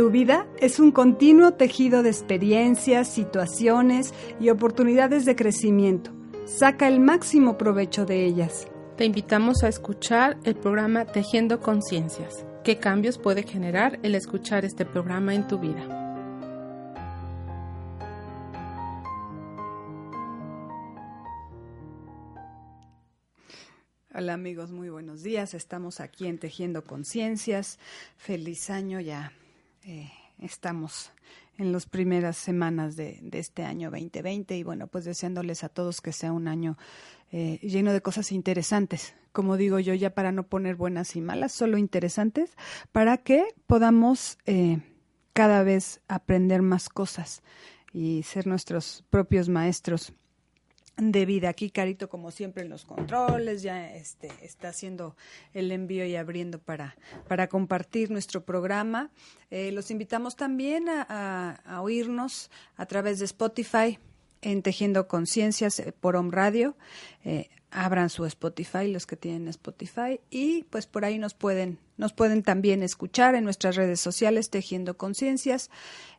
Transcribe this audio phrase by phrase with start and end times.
[0.00, 6.10] Tu vida es un continuo tejido de experiencias, situaciones y oportunidades de crecimiento.
[6.46, 8.66] Saca el máximo provecho de ellas.
[8.96, 12.46] Te invitamos a escuchar el programa Tejiendo Conciencias.
[12.64, 15.84] ¿Qué cambios puede generar el escuchar este programa en tu vida?
[24.14, 25.52] Hola amigos, muy buenos días.
[25.52, 27.78] Estamos aquí en Tejiendo Conciencias.
[28.16, 29.34] Feliz año ya
[29.84, 31.12] eh, estamos
[31.58, 36.12] en las primeras semanas de, este año 2020 y bueno, pues deseándoles a todos que
[36.12, 36.78] sea un año
[37.32, 41.52] eh, lleno de cosas interesantes, como digo yo, ya para no poner buenas y malas,
[41.52, 42.56] solo interesantes,
[42.92, 44.80] para que podamos eh,
[45.32, 47.42] cada vez aprender más cosas
[47.92, 50.14] y ser nuestros propios maestros
[51.00, 51.48] de vida.
[51.48, 55.16] Aquí Carito, como siempre, en los controles, ya este, está haciendo
[55.54, 56.96] el envío y abriendo para,
[57.26, 59.10] para compartir nuestro programa.
[59.50, 63.98] Eh, los invitamos también a, oírnos a través de Spotify
[64.42, 66.76] en Tejiendo Conciencias eh, por Home Radio.
[67.24, 72.12] Eh, abran su Spotify, los que tienen Spotify, y pues por ahí nos pueden, nos
[72.12, 75.70] pueden también escuchar en nuestras redes sociales, Tejiendo Conciencias,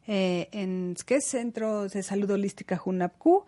[0.08, 1.22] eh, en ¿qué?
[1.22, 3.44] Centro de Salud Holística Junapcu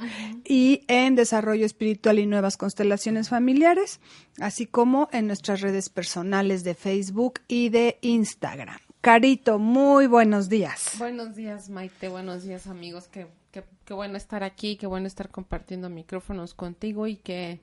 [0.46, 4.00] y en Desarrollo Espiritual y Nuevas Constelaciones Familiares,
[4.40, 8.78] así como en nuestras redes personales de Facebook y de Instagram.
[9.02, 10.92] Carito, muy buenos días.
[10.98, 13.10] Buenos días, Maite, buenos días, amigos.
[13.10, 17.60] Qué, qué, qué bueno estar aquí, qué bueno estar compartiendo micrófonos contigo y que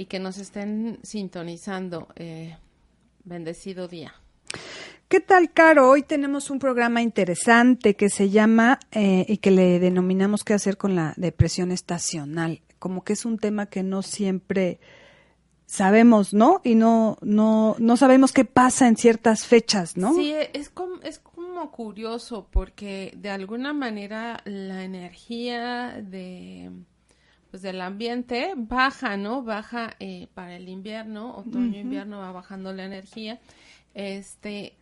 [0.00, 2.08] y que nos estén sintonizando.
[2.16, 2.56] Eh,
[3.22, 4.14] bendecido día.
[5.08, 5.90] ¿Qué tal, Caro?
[5.90, 10.78] Hoy tenemos un programa interesante que se llama eh, y que le denominamos qué hacer
[10.78, 12.62] con la depresión estacional.
[12.78, 14.80] Como que es un tema que no siempre
[15.66, 16.62] sabemos, ¿no?
[16.64, 20.14] Y no, no, no sabemos qué pasa en ciertas fechas, ¿no?
[20.14, 26.70] Sí, es como, es como curioso porque de alguna manera la energía de
[27.50, 29.42] pues del ambiente baja, ¿no?
[29.42, 33.40] Baja eh, para el invierno, otoño, invierno va bajando la energía.
[33.94, 34.76] Este,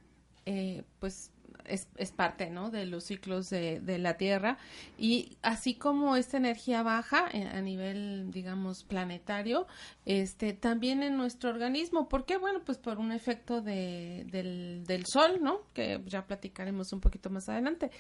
[0.45, 1.31] eh, pues
[1.69, 2.71] es, es, parte, ¿no?
[2.71, 4.59] De los ciclos de, de, la Tierra.
[4.99, 9.67] Y así como esta energía baja eh, a nivel, digamos, planetario,
[10.07, 12.09] este, también en nuestro organismo.
[12.09, 12.37] ¿Por qué?
[12.37, 15.63] Bueno, pues por un efecto de, del, del Sol, ¿no?
[15.75, 17.91] Que ya platicaremos un poquito más adelante.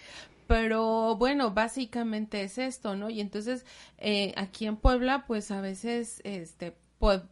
[0.47, 3.11] Pero bueno, básicamente es esto, ¿no?
[3.11, 3.67] Y entonces,
[3.99, 6.75] eh, aquí en Puebla, pues a veces, este,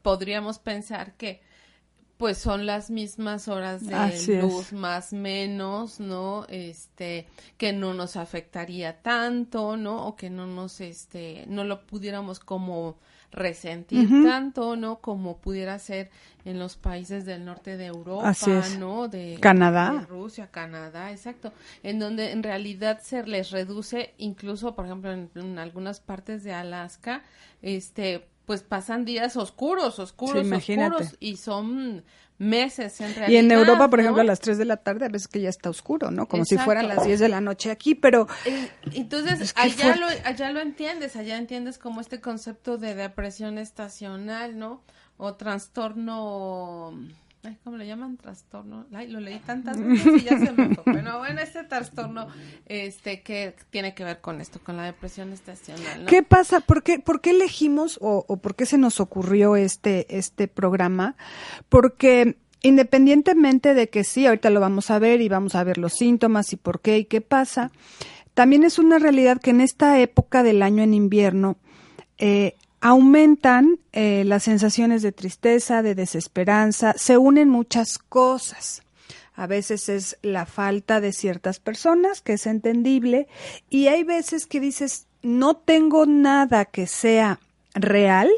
[0.03, 1.41] podríamos pensar que
[2.17, 6.47] pues son las mismas horas de luz más menos, ¿no?
[6.49, 7.27] Este,
[7.59, 10.07] que no nos afectaría tanto, ¿no?
[10.07, 12.97] O que no nos, este, no lo pudiéramos como
[13.33, 15.01] resentir tanto, ¿no?
[15.01, 16.11] Como pudiera ser
[16.47, 18.33] en los países del norte de Europa,
[18.79, 19.09] ¿no?
[19.09, 20.07] De Canadá.
[20.09, 21.53] Rusia, Canadá, exacto.
[21.83, 26.55] En donde en realidad se les reduce, incluso, por ejemplo, en, en algunas partes de
[26.55, 27.23] Alaska,
[27.61, 32.05] este, pues pasan días oscuros, oscuros, oscuros y son
[32.39, 33.29] meses en realidad.
[33.29, 35.49] Y en Europa, por ejemplo, a las 3 de la tarde a veces que ya
[35.49, 36.27] está oscuro, ¿no?
[36.29, 38.29] Como si fueran las 10 de la noche aquí, pero...
[38.93, 44.83] Entonces, allá, lo, allá lo entiendes, allá entiendes como este concepto de depresión estacional, ¿no?
[45.17, 46.95] O trastorno
[47.65, 48.17] ¿cómo le llaman?
[48.17, 48.87] Trastorno.
[48.91, 50.93] Lo leí tantas veces y ya se me fue.
[50.93, 52.27] Bueno, bueno, este trastorno,
[52.67, 56.07] este, que tiene que ver con esto, con la depresión estacional.
[56.07, 56.61] ¿Qué pasa?
[56.61, 61.17] ¿Por qué, por qué elegimos o, o por qué se nos ocurrió este, este programa?
[61.69, 65.93] Porque independientemente de que sí, ahorita lo vamos a ver y vamos a ver los
[65.93, 67.71] síntomas y por qué y qué pasa,
[68.35, 71.57] también es una realidad que en esta época del año en invierno,
[72.19, 72.55] eh,
[72.87, 78.85] aumentan eh, las sensaciones de tristeza, de desesperanza, se unen muchas cosas.
[79.35, 83.27] A veces es la falta de ciertas personas, que es entendible,
[83.69, 87.41] y hay veces que dices, no tengo nada que sea
[87.75, 88.31] real,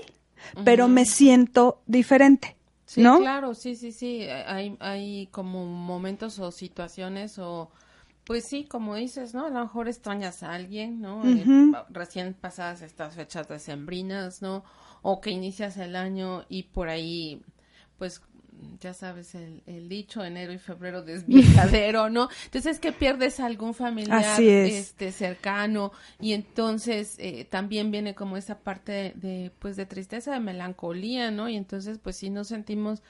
[0.65, 2.57] pero me siento diferente.
[2.87, 3.19] Sí, ¿no?
[3.19, 4.23] claro, sí, sí, sí.
[4.23, 7.71] Hay, hay como momentos o situaciones o
[8.29, 9.47] pues sí, como dices, ¿no?
[9.47, 11.27] A lo mejor extrañas a alguien, ¿no?
[11.27, 11.47] Eh,
[11.89, 14.65] recién pasadas estas fechas decembrinas, ¿no?
[15.01, 17.41] O que inicias el año y por ahí,
[17.97, 18.21] pues,
[18.81, 22.29] ya sabes el, el dicho, enero y febrero desviadero, ¿no?
[22.45, 28.37] Entonces es que pierdes a algún familiar este cercano y entonces eh, también viene como
[28.37, 31.49] esa parte de, de, pues de tristeza, de melancolía, ¿no?
[31.49, 33.03] Y entonces pues sí nos sentimos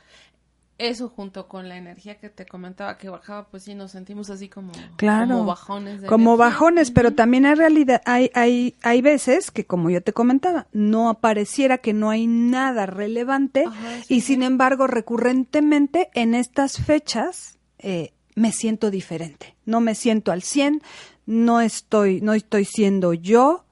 [0.78, 4.48] eso junto con la energía que te comentaba que bajaba, pues sí nos sentimos así
[4.48, 6.04] como, como bajones.
[6.04, 10.68] como bajones, pero también hay realidad, hay, hay, hay veces que como yo te comentaba,
[10.72, 13.64] no apareciera que no hay nada relevante
[14.08, 20.42] y sin embargo recurrentemente en estas fechas eh, me siento diferente, no me siento al
[20.42, 20.80] 100,
[21.26, 23.64] no estoy, no estoy siendo yo.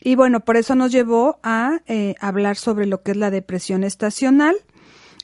[0.00, 3.84] Y bueno, por eso nos llevó a eh, hablar sobre lo que es la depresión
[3.84, 4.56] estacional.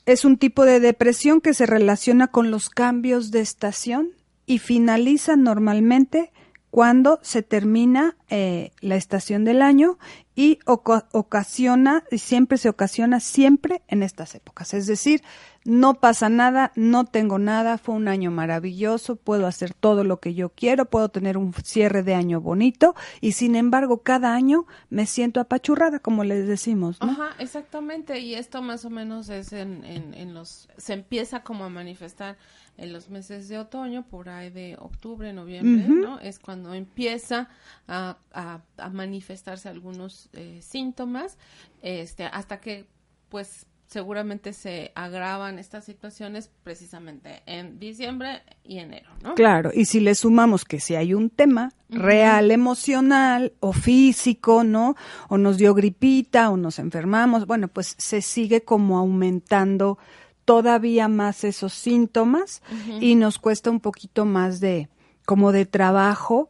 [0.05, 4.11] Es un tipo de depresión que se relaciona con los cambios de estación
[4.45, 6.31] y finaliza normalmente
[6.69, 9.97] cuando se termina eh, la estación del año
[10.35, 14.73] y ocasiona, y siempre se ocasiona siempre en estas épocas.
[14.73, 15.23] Es decir,
[15.63, 20.33] no pasa nada, no tengo nada, fue un año maravilloso, puedo hacer todo lo que
[20.33, 25.05] yo quiero, puedo tener un cierre de año bonito y sin embargo cada año me
[25.05, 26.97] siento apachurrada, como les decimos.
[26.99, 31.63] Ajá, exactamente, y esto más o menos es en, en, en los, se empieza como
[31.63, 32.37] a manifestar
[32.77, 36.19] en los meses de otoño, por ahí de octubre, noviembre, ¿no?
[36.19, 37.49] Es cuando empieza
[37.87, 41.37] a, a, manifestarse algunos eh, síntomas,
[41.81, 42.85] este, hasta que,
[43.29, 49.35] pues, seguramente se agravan estas situaciones precisamente en diciembre y enero, ¿no?
[49.35, 54.95] Claro, y si le sumamos que si hay un tema real, emocional o físico, ¿no?
[55.29, 59.97] O nos dio gripita o nos enfermamos, bueno, pues se sigue como aumentando
[60.45, 62.61] todavía más esos síntomas
[63.01, 64.89] y nos cuesta un poquito más de,
[65.25, 66.49] como de trabajo,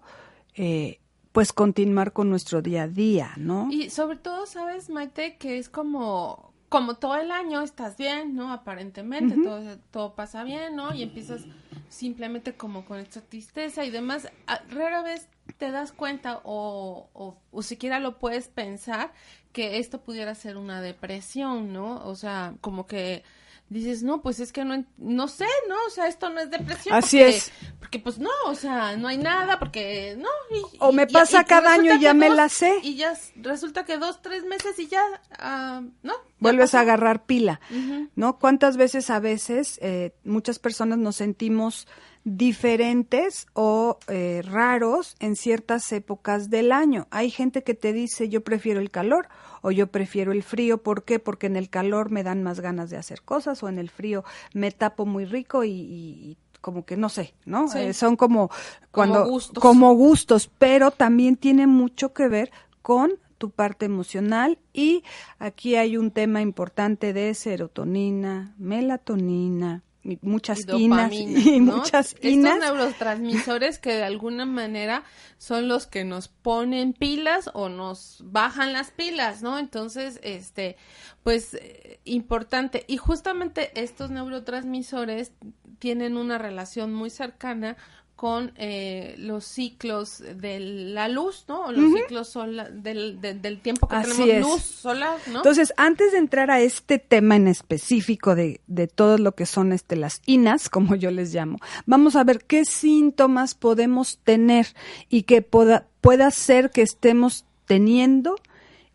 [0.53, 1.00] eh,
[1.31, 3.69] pues continuar con nuestro día a día, ¿no?
[3.71, 8.51] Y sobre todo, sabes, Maite, que es como, como todo el año estás bien, ¿no?
[8.51, 10.94] Aparentemente, todo, todo pasa bien, ¿no?
[10.94, 11.42] Y empiezas
[11.89, 14.30] simplemente como con esta tristeza y demás.
[14.69, 19.13] Rara vez te das cuenta o, o, o siquiera lo puedes pensar
[19.53, 22.06] que esto pudiera ser una depresión, ¿no?
[22.06, 23.24] O sea, como que
[23.70, 25.76] dices, no, pues es que no, no sé, ¿no?
[25.88, 26.96] O sea, esto no es depresión.
[26.96, 27.52] Así es.
[27.80, 30.30] Porque pues no, o sea, no hay nada, porque no.
[30.80, 32.80] o me pasa cada año y ya me la sé.
[32.84, 35.04] Y ya resulta que dos, tres meses y ya,
[35.40, 36.14] uh, ¿no?
[36.40, 37.62] Vuelves a agarrar pila,
[38.16, 38.38] ¿no?
[38.40, 41.88] ¿Cuántas veces a veces eh, muchas personas nos sentimos
[42.26, 47.08] diferentes o eh, raros en ciertas épocas del año.
[47.12, 49.30] Hay gente que te dice yo prefiero el calor
[49.62, 50.82] o yo prefiero el frío.
[50.82, 51.20] ¿Por qué?
[51.20, 54.26] Porque en el calor me dan más ganas de hacer cosas o en el frío
[54.54, 57.72] me tapo muy rico y, como que no sé, ¿no?
[57.76, 58.50] Eh, son como
[58.90, 59.62] cuando como gustos.
[59.62, 63.14] como gustos, pero también tiene mucho que ver con
[63.45, 65.03] tu parte emocional y
[65.38, 69.83] aquí hay un tema importante de serotonina, melatonina,
[70.21, 70.88] muchas y y
[71.62, 72.56] muchas inas.
[72.56, 75.03] Estos neurotransmisores que de alguna manera
[75.38, 79.59] son los que nos ponen pilas o nos bajan las pilas, ¿no?
[79.59, 80.75] Entonces, este,
[81.21, 85.33] pues eh, importante y justamente estos neurotransmisores
[85.77, 87.77] tienen una relación muy cercana
[88.16, 91.66] con eh, los ciclos de la luz, ¿no?
[91.66, 92.34] O los ciclos
[92.72, 95.38] del, del, tiempo que tenemos luz solar, ¿no?
[95.38, 99.74] Entonces, antes de entrar a este tema en específico de, de todo lo que son
[99.74, 104.68] este, las INAS, como yo les llamo, vamos a ver qué síntomas podemos tener
[105.10, 108.36] y que pueda, pueda ser que estemos teniendo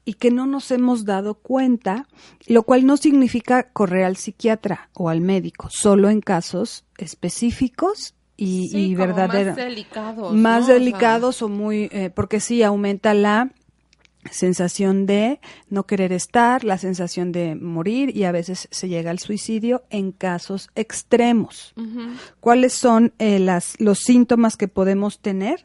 [0.07, 2.09] y que no nos hemos dado cuenta,
[2.47, 8.95] lo cual no significa correr al psiquiatra o al médico, solo en casos específicos y,
[8.97, 10.33] Más delicados.
[10.33, 13.51] Más delicados o, muy, eh, porque sí aumenta la
[14.31, 19.19] sensación de no querer estar, la sensación de morir y a veces se llega al
[19.19, 21.75] suicidio en casos extremos.
[22.41, 25.63] ¿Cuáles son eh, las, los síntomas que podemos tener?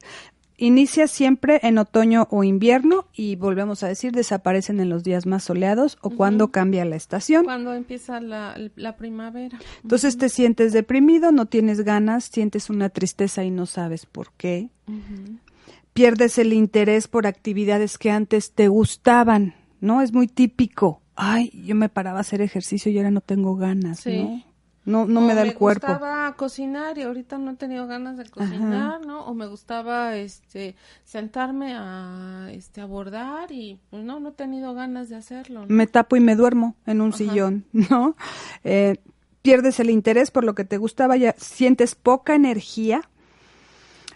[0.58, 5.44] Inicia siempre en otoño o invierno y volvemos a decir desaparecen en los días más
[5.44, 7.44] soleados o cuando cambia la estación.
[7.44, 8.56] Cuando empieza la,
[8.98, 9.60] primavera.
[9.84, 14.70] Entonces te sientes deprimido, no tienes ganas, sientes una tristeza y no sabes por qué.
[15.94, 20.02] Pierdes el interés por actividades que antes te gustaban, ¿no?
[20.02, 21.02] Es muy típico.
[21.18, 24.42] Ay, yo me paraba a hacer ejercicio y ahora no tengo ganas, ¿no?
[24.86, 25.88] No, no me da el cuerpo.
[25.88, 29.26] Me gustaba cocinar y ahorita no he tenido ganas de cocinar, ¿no?
[29.26, 35.10] O me gustaba, este, sentarme a, este, abordar y, pues, no, no he tenido ganas
[35.10, 35.66] de hacerlo.
[35.68, 38.16] Me tapo y me duermo en un sillón, ¿no?
[38.64, 38.98] Eh,
[39.42, 43.10] pierdes el interés por lo que te gustaba, ya sientes poca energía,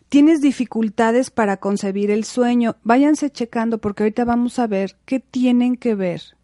[0.08, 2.76] tienes dificultades para concebir el sueño.
[2.84, 6.39] Váyanse checando porque ahorita vamos a ver qué tienen que ver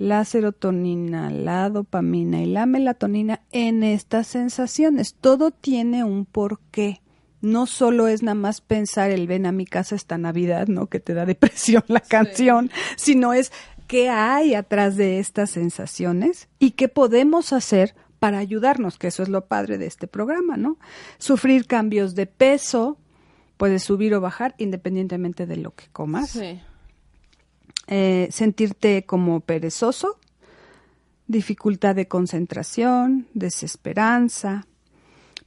[0.00, 5.14] la serotonina, la dopamina y la melatonina en estas sensaciones.
[5.20, 7.02] Todo tiene un porqué.
[7.42, 10.86] No solo es nada más pensar el ven a mi casa esta Navidad, ¿no?
[10.86, 13.52] Que te da depresión la canción, sino es
[13.88, 19.28] qué hay atrás de estas sensaciones y qué podemos hacer para ayudarnos, que eso es
[19.28, 20.78] lo padre de este programa, ¿no?
[21.18, 22.96] Sufrir cambios de peso,
[23.58, 26.30] puedes subir o bajar independientemente de lo que comas.
[26.30, 26.58] Sí
[27.90, 30.18] eh, sentirte como perezoso,
[31.26, 34.66] dificultad de concentración, desesperanza,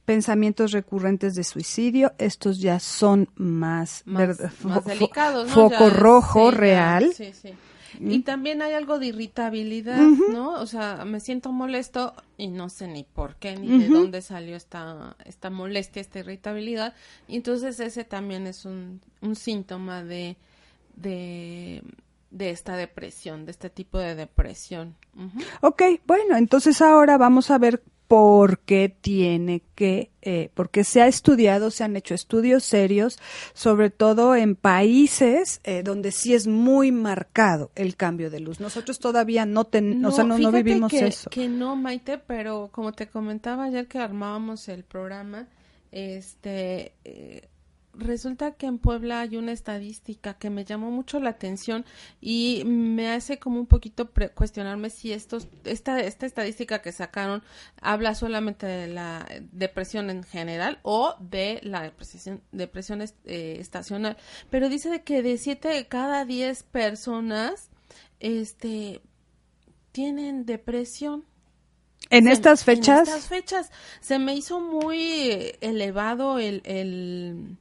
[0.04, 4.36] pensamientos recurrentes de suicidio, estos ya son más, más,
[4.84, 7.12] delicados, foco rojo real.
[7.14, 7.54] sí, sí.
[8.00, 10.00] Y también hay algo de irritabilidad,
[10.32, 10.60] ¿no?
[10.60, 14.56] O sea, me siento molesto y no sé ni por qué, ni de dónde salió
[14.56, 16.94] esta, esta molestia, esta irritabilidad.
[17.28, 20.36] Y entonces ese también es un, un síntoma de,
[20.96, 21.82] de,
[22.34, 24.96] de esta depresión, de este tipo de depresión.
[25.60, 31.70] Ok, bueno, entonces ahora vamos a ver porque tiene que, eh, porque se ha estudiado,
[31.70, 33.18] se han hecho estudios serios,
[33.54, 38.58] sobre todo en países eh, donde sí es muy marcado el cambio de luz.
[38.58, 41.30] Nosotros todavía no, ten, o sea, no, vivimos eso.
[41.30, 45.46] Que no, Maite, pero como te comentaba ayer que armábamos el programa,
[45.92, 47.48] este, eh,
[47.96, 51.84] resulta que en Puebla hay una estadística que me llamó mucho la atención
[52.20, 57.42] y me hace como un poquito cuestionarme si estos, esta, esta estadística que sacaron
[57.80, 64.16] habla solamente de la depresión en general o de la depresión, depresión eh, estacional.
[64.50, 67.70] Pero dice de que de siete de cada diez personas
[68.20, 69.00] este,
[69.92, 71.24] tienen depresión.
[72.10, 73.08] ¿En estas fechas?
[73.08, 73.70] En estas fechas.
[74.00, 77.56] Se me hizo muy elevado el, el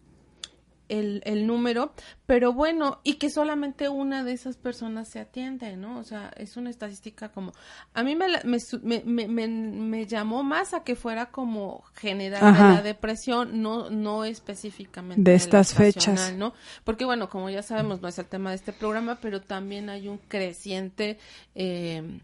[0.89, 1.93] el, el, número,
[2.25, 5.99] pero bueno, y que solamente una de esas personas se atiende, ¿no?
[5.99, 7.53] O sea, es una estadística como,
[7.93, 12.81] a mí me, me, me, me llamó más a que fuera como general de la
[12.81, 16.53] depresión, no, no específicamente de estas fechas, ¿no?
[16.83, 20.07] Porque bueno, como ya sabemos, no es el tema de este programa, pero también hay
[20.07, 21.17] un creciente
[21.55, 22.19] eh,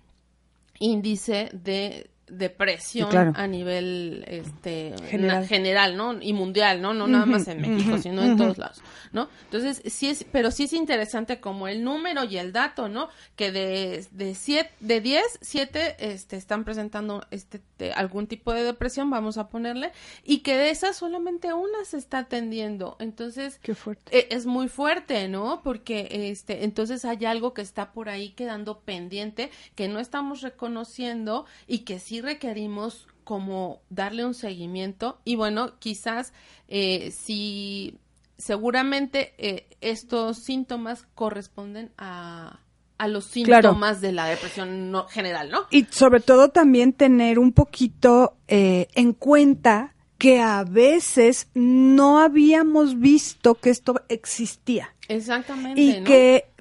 [0.80, 5.48] índice de depresión a nivel este general.
[5.96, 6.22] ¿no?
[6.22, 6.94] Y mundial, ¿no?
[6.94, 8.82] No nada más en México, sino en todos lados,
[9.12, 9.30] ¿no?
[9.46, 13.10] Entonces, sí es, pero sí es interesante como el número y el dato, ¿no?
[13.36, 17.62] Que de, de, siete, de 10, 7 este, están presentando este,
[17.96, 19.92] algún tipo de depresión, vamos a ponerle,
[20.24, 22.98] y que de esas solamente una se está atendiendo.
[23.00, 24.18] Entonces, Qué fuerte.
[24.18, 25.62] E, es muy fuerte, ¿no?
[25.64, 31.46] Porque este, entonces hay algo que está por ahí quedando pendiente, que no estamos reconociendo
[31.68, 36.34] y que sí requerimos como darle un seguimiento y bueno, quizás
[36.68, 38.00] eh, si
[38.38, 42.60] seguramente eh, estos síntomas corresponden a,
[42.98, 45.68] a los síntomas de la depresión general, ¿no?
[45.72, 53.00] Y sobre todo también tener un poquito eh, en cuenta que a veces no habíamos
[53.00, 54.94] visto que esto existía.
[55.08, 55.82] Exactamente.
[55.82, 56.52] Y que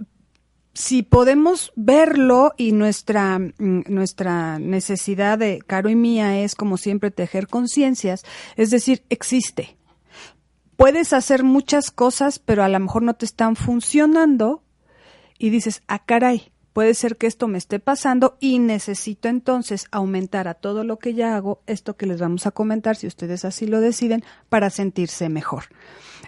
[0.78, 7.10] si podemos verlo y nuestra, mm, nuestra necesidad de Caro y mía es, como siempre,
[7.10, 8.22] tejer conciencias,
[8.54, 9.76] es decir, existe.
[10.76, 14.62] Puedes hacer muchas cosas, pero a lo mejor no te están funcionando
[15.36, 20.46] y dices, ah, caray, puede ser que esto me esté pasando y necesito entonces aumentar
[20.46, 23.66] a todo lo que ya hago esto que les vamos a comentar, si ustedes así
[23.66, 25.64] lo deciden, para sentirse mejor.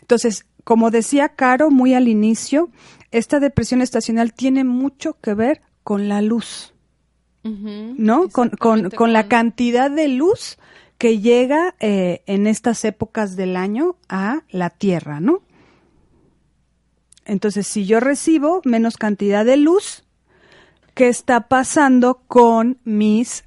[0.01, 2.71] Entonces, como decía Caro muy al inicio,
[3.11, 6.75] esta depresión estacional tiene mucho que ver con la luz,
[7.43, 8.29] ¿no?
[8.29, 10.59] Con, con, la cantidad de luz
[10.99, 15.43] que llega eh, en estas épocas del año a la Tierra, ¿no?
[17.25, 20.05] Entonces, si yo recibo menos cantidad de luz,
[20.95, 23.45] ¿qué está pasando con mis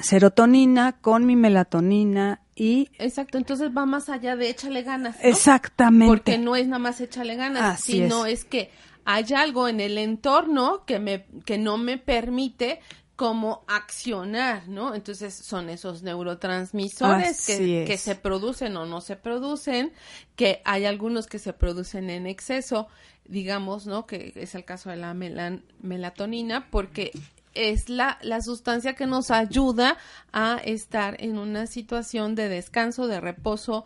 [0.00, 2.90] serotonina, con mi melatonina y...
[2.98, 5.16] Exacto, entonces va más allá de échale ganas.
[5.22, 6.08] Exactamente.
[6.08, 8.44] Porque no es nada más échale ganas, sino es.
[8.44, 8.70] que
[9.04, 12.80] hay algo en el entorno que, me, que no me permite
[13.16, 14.94] como accionar, ¿no?
[14.94, 19.92] Entonces son esos neurotransmisores que, que, se producen o no se producen,
[20.34, 22.88] que hay algunos que se producen en exceso,
[23.24, 24.06] digamos, ¿no?
[24.06, 27.12] Que es el caso de la melatonina, porque
[27.54, 29.96] es la, la sustancia que nos ayuda
[30.32, 33.84] a estar en una situación de descanso, de reposo,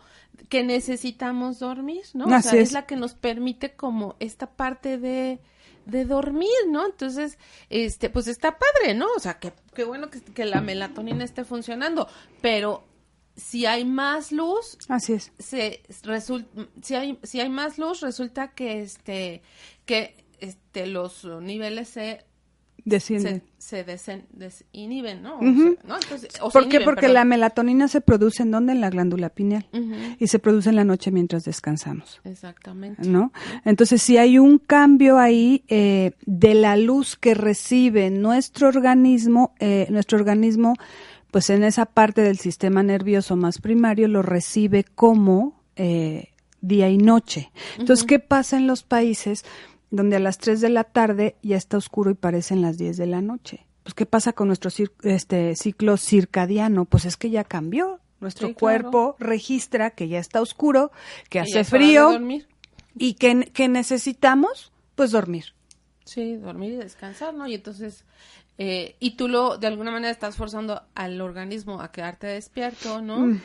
[0.49, 2.25] que necesitamos dormir, ¿no?
[2.25, 2.71] o sea, es.
[2.71, 5.39] la que nos permite como esta parte de,
[5.85, 6.85] de dormir, ¿no?
[6.85, 7.37] Entonces,
[7.69, 9.07] este, pues está padre, ¿no?
[9.15, 12.07] O sea, que, qué bueno que, que, la melatonina esté funcionando,
[12.41, 12.83] pero
[13.35, 15.31] si hay más luz, así es.
[15.39, 16.49] Se resulta,
[16.81, 19.41] si hay, si hay más luz, resulta que este,
[19.85, 22.25] que este, los niveles se
[22.87, 23.43] descienden.
[23.57, 25.39] Se, se desinhiben, ¿no?
[26.51, 26.81] ¿Por qué?
[26.81, 28.73] Porque la melatonina se produce en dónde?
[28.73, 29.67] En la glándula pineal.
[30.19, 32.21] Y se produce en la noche mientras descansamos.
[32.23, 33.07] Exactamente.
[33.07, 33.31] ¿No?
[33.65, 39.87] Entonces, si hay un cambio ahí eh, de la luz que recibe nuestro organismo, eh,
[39.89, 40.73] nuestro organismo,
[41.31, 46.29] pues en esa parte del sistema nervioso más primario lo recibe como eh,
[46.61, 47.51] día y noche.
[47.77, 49.43] Entonces, ¿qué pasa en los países?
[49.91, 53.07] Donde a las 3 de la tarde ya está oscuro y parecen las 10 de
[53.07, 53.65] la noche.
[53.83, 54.69] Pues, ¿qué pasa con nuestro
[55.03, 56.85] este, ciclo circadiano?
[56.85, 57.99] Pues es que ya cambió.
[58.19, 60.91] Nuestro cuerpo registra que ya está oscuro,
[61.29, 62.19] que hace frío
[62.95, 65.53] y que, que necesitamos pues dormir.
[66.03, 67.47] Sí, dormir y descansar, ¿no?
[67.47, 68.05] Y entonces,
[68.57, 73.39] eh, y tú lo, de alguna manera estás forzando al organismo a quedarte despierto, ¿no?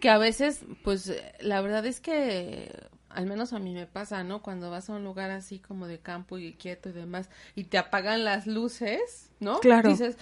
[0.00, 4.42] Que a veces, pues, la verdad es que, al menos a mí me pasa, ¿no?
[4.42, 7.78] Cuando vas a un lugar así como de campo y quieto y demás, y te
[7.78, 9.60] apagan las luces, ¿no?
[9.60, 9.88] Claro.
[9.88, 10.16] Dices,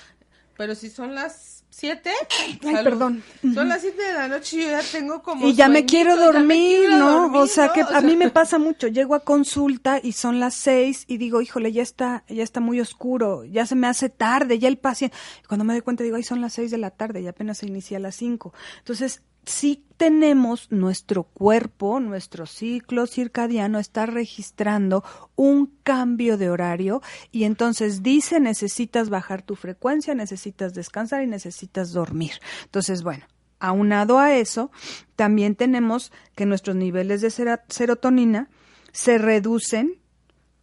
[0.56, 2.10] pero si son las siete.
[2.40, 3.22] Ay, perdón.
[3.54, 5.48] Son las siete de la noche y yo ya tengo como.
[5.48, 7.32] Y ya me quiero dormir, ¿no?
[7.32, 8.86] o sea, que a mí me pasa mucho.
[8.86, 12.80] Llego a consulta y son las seis y digo, híjole, ya está, ya está muy
[12.80, 15.16] oscuro, ya se me hace tarde, ya el paciente.
[15.48, 17.66] Cuando me doy cuenta digo, ay, son las seis de la tarde y apenas se
[17.66, 18.52] inicia a las cinco.
[18.78, 25.04] Entonces, sí tenemos nuestro cuerpo, nuestro ciclo circadiano está registrando
[25.36, 31.92] un cambio de horario y entonces dice necesitas bajar tu frecuencia, necesitas descansar y necesitas
[31.92, 32.32] dormir.
[32.64, 33.24] Entonces, bueno,
[33.60, 34.72] aunado a eso,
[35.14, 37.30] también tenemos que nuestros niveles de
[37.68, 38.50] serotonina
[38.90, 40.00] se reducen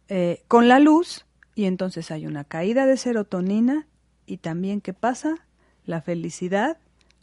[0.08, 3.86] eh, con la luz y entonces hay una caída de serotonina
[4.26, 5.34] y también, ¿qué pasa?
[5.86, 6.78] La felicidad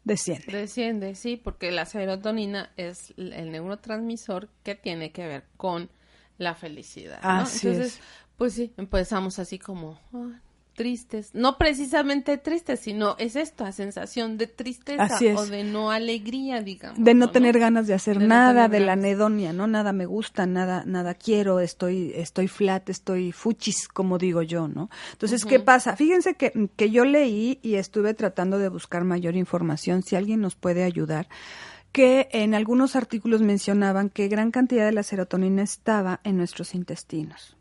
[0.07, 0.51] desciende.
[0.51, 5.89] Desciende, sí, porque la serotonina es el neurotransmisor que tiene que ver con
[6.37, 7.21] la felicidad.
[7.21, 7.39] ¿no?
[7.39, 7.99] Entonces,
[8.37, 9.99] pues sí, empezamos así como,
[10.77, 17.03] tristes, no precisamente tristes, sino es esta sensación de tristeza o de no alegría, digamos.
[17.03, 19.65] De no, tener ganas de hacer nada, de la anedonia, ¿no?
[19.65, 24.91] Nada me gusta, nada, nada quiero, estoy, estoy flat, estoy fuchis, como digo yo, ¿no?
[25.13, 25.95] Entonces, ¿qué pasa?
[25.95, 30.55] Fíjense que, que yo leí y estuve tratando de buscar mayor información, si alguien nos
[30.55, 31.27] puede ayudar
[31.91, 37.56] que en algunos artículos mencionaban que gran cantidad de la serotonina estaba en nuestros intestinos.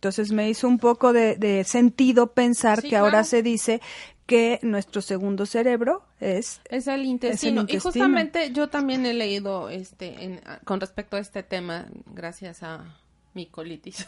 [0.00, 3.82] Entonces me hizo un poco de, sentido pensar que ahora se dice
[4.24, 7.66] que nuestro segundo cerebro es, es, el, intestino.
[7.68, 12.96] Y justamente yo también he leído este con respecto a este tema, gracias a
[13.34, 14.06] mi colitis.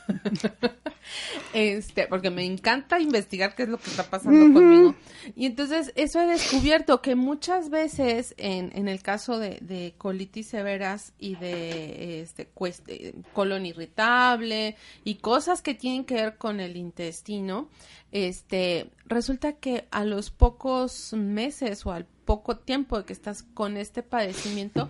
[1.55, 4.95] este, porque me encanta investigar qué es lo que está pasando conmigo.
[5.37, 10.49] Y entonces eso he descubierto que muchas veces en, en el caso de, de, colitis
[10.49, 12.49] severas y de este
[13.33, 17.69] colon irritable y cosas que tienen que ver con el intestino,
[18.11, 23.77] este, resulta que a los pocos meses o al poco tiempo de que estás con
[23.77, 24.89] este padecimiento,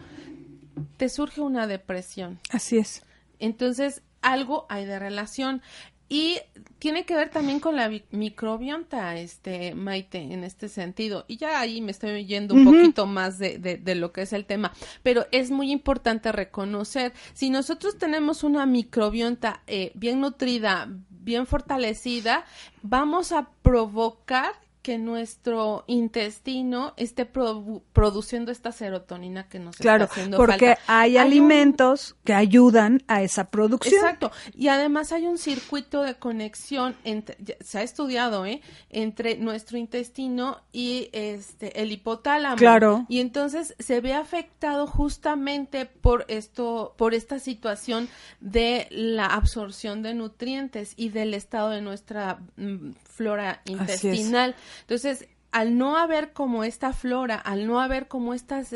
[0.97, 2.39] te surge una depresión.
[2.51, 3.03] Así es.
[3.39, 5.63] Entonces, algo hay de relación.
[6.09, 6.41] Y
[6.79, 11.25] tiene que ver también con la microbiota, este, Maite, en este sentido.
[11.27, 14.45] Y ya ahí me estoy yendo un poquito más de, de, lo que es el
[14.45, 14.75] tema.
[15.03, 22.45] Pero es muy importante reconocer, si nosotros tenemos una microbiota eh, bien nutrida, bien fortalecida,
[22.83, 30.77] vamos a provocar que nuestro intestino esté produciendo esta serotonina que nos está haciendo porque
[30.89, 33.95] hay, alimentos que ayudan a esa producción.
[33.95, 34.33] Exacto.
[34.57, 38.61] Y además hay un circuito de conexión entre, se ha estudiado, ¿eh?
[38.91, 42.57] entre nuestro intestino y este el hipotálamo.
[42.57, 43.07] Claro.
[43.09, 48.09] Y entonces se ve afectado justamente por esto, por esta situación
[48.41, 54.57] de la absorción de nutrientes y del estado de nuestra mm, flora intestinal.
[54.81, 58.75] Entonces, al no haber como esta flora, al no haber como estas,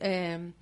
[0.00, 0.52] eh,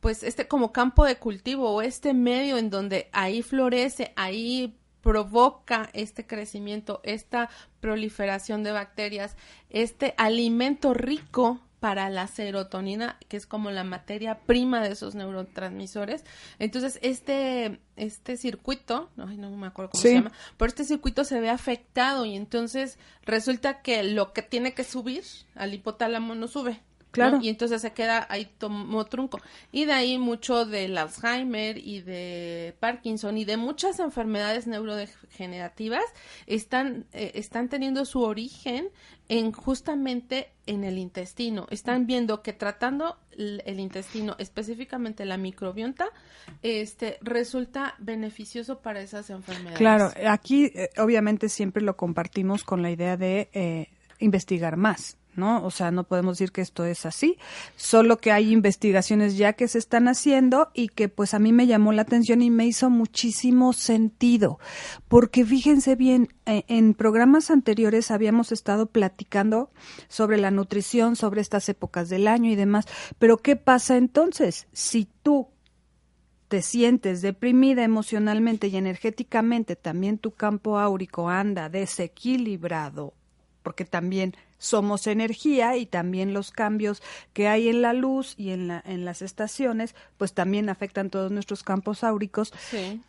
[0.00, 5.88] pues este como campo de cultivo o este medio en donde ahí florece, ahí provoca
[5.94, 7.48] este crecimiento, esta
[7.80, 9.36] proliferación de bacterias,
[9.70, 16.24] este alimento rico para la serotonina, que es como la materia prima de esos neurotransmisores.
[16.58, 21.40] Entonces, este, este circuito, no, no me acuerdo cómo se llama, pero este circuito se
[21.40, 26.80] ve afectado y entonces resulta que lo que tiene que subir al hipotálamo no sube.
[27.10, 27.38] Claro.
[27.42, 29.40] Y entonces se queda ahí tomó trunco.
[29.72, 36.04] Y de ahí mucho del Alzheimer y de Parkinson y de muchas enfermedades neurodegenerativas
[36.46, 38.90] están, eh, están teniendo su origen
[39.28, 41.66] en justamente en el intestino.
[41.70, 46.06] Están viendo que tratando el, intestino, específicamente la microbiota,
[46.62, 49.78] este resulta beneficioso para esas enfermedades.
[49.78, 55.16] Claro, aquí eh, obviamente siempre lo compartimos con la idea de eh, investigar más.
[55.38, 55.64] ¿No?
[55.64, 57.38] O sea, no podemos decir que esto es así,
[57.76, 61.66] solo que hay investigaciones ya que se están haciendo y que pues a mí me
[61.66, 64.58] llamó la atención y me hizo muchísimo sentido,
[65.08, 69.70] porque fíjense bien, e, en programas anteriores habíamos estado platicando
[70.08, 72.86] sobre la nutrición, sobre estas épocas del año y demás,
[73.18, 74.66] pero ¿qué pasa entonces?
[74.72, 75.48] Si tú
[76.48, 83.17] te sientes deprimida emocionalmente y energéticamente, también tu campo áurico anda desequilibrado
[83.62, 88.68] porque también somos energía y también los cambios que hay en la luz y en,
[88.68, 92.52] la, en las estaciones, pues también afectan todos nuestros campos áuricos.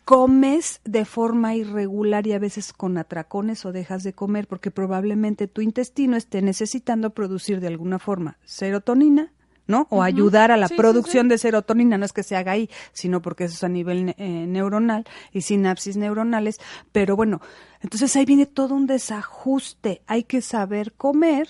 [0.04, 5.48] Comes de forma irregular y a veces con atracones o dejas de comer porque probablemente
[5.48, 9.32] tu intestino esté necesitando producir de alguna forma serotonina
[9.66, 9.86] ¿no?
[9.90, 13.44] O ayudar a la producción de serotonina, no es que se haga ahí, sino porque
[13.44, 16.58] eso es a nivel eh, neuronal y sinapsis neuronales,
[16.92, 17.40] pero bueno,
[17.80, 21.48] entonces ahí viene todo un desajuste, hay que saber comer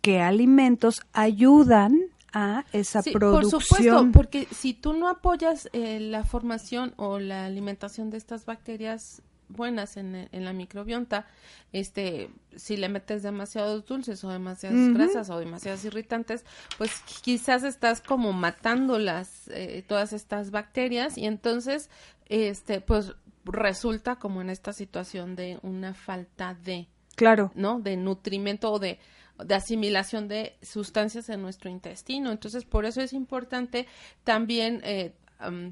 [0.00, 2.00] qué alimentos ayudan
[2.32, 3.50] a esa producción.
[3.50, 8.46] Por supuesto, porque si tú no apoyas eh, la formación o la alimentación de estas
[8.46, 11.26] bacterias buenas en, en, la microbiota,
[11.72, 16.44] este, si le metes demasiados dulces o demasiadas grasas o demasiadas irritantes,
[16.78, 21.90] pues quizás estás como matando las, eh, todas estas bacterias y entonces,
[22.28, 27.80] este, pues resulta como en esta situación de una falta de, claro, ¿no?
[27.80, 28.98] De nutrimento o de,
[29.44, 32.30] de asimilación de sustancias en nuestro intestino.
[32.30, 33.86] Entonces, por eso es importante
[34.24, 35.12] también eh,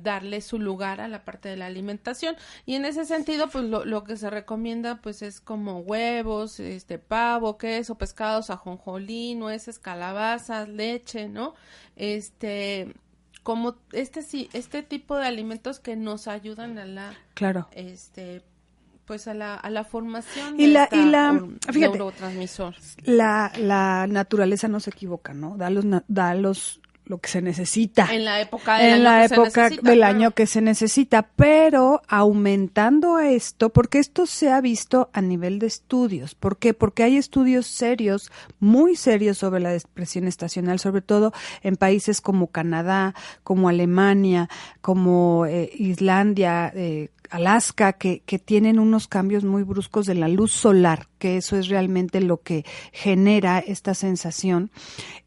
[0.02, 2.36] darle su lugar a la parte de la alimentación.
[2.66, 6.98] Y en ese sentido pues lo, lo, que se recomienda pues es como huevos este
[6.98, 11.54] pavo queso pescados ajonjolí nueces calabazas leche no
[11.96, 12.94] este
[13.42, 17.68] como este sí este tipo de alimentos que nos ayudan a la claro.
[17.72, 18.42] este
[19.06, 21.32] pues a la, a la formación y la y la
[21.72, 22.74] fíjate, neurotransmisor.
[23.04, 28.08] la la naturaleza no se equivoca no da los da los lo que se necesita.
[28.12, 30.16] En la época del, en año, la que época se necesita, del claro.
[30.16, 35.66] año que se necesita, pero aumentando esto, porque esto se ha visto a nivel de
[35.66, 36.34] estudios.
[36.34, 36.72] ¿Por qué?
[36.72, 41.32] Porque hay estudios serios, muy serios sobre la depresión estacional, sobre todo
[41.62, 44.48] en países como Canadá, como Alemania,
[44.80, 50.52] como eh, Islandia, eh, Alaska, que, que tienen unos cambios muy bruscos de la luz
[50.52, 54.70] solar, que eso es realmente lo que genera esta sensación.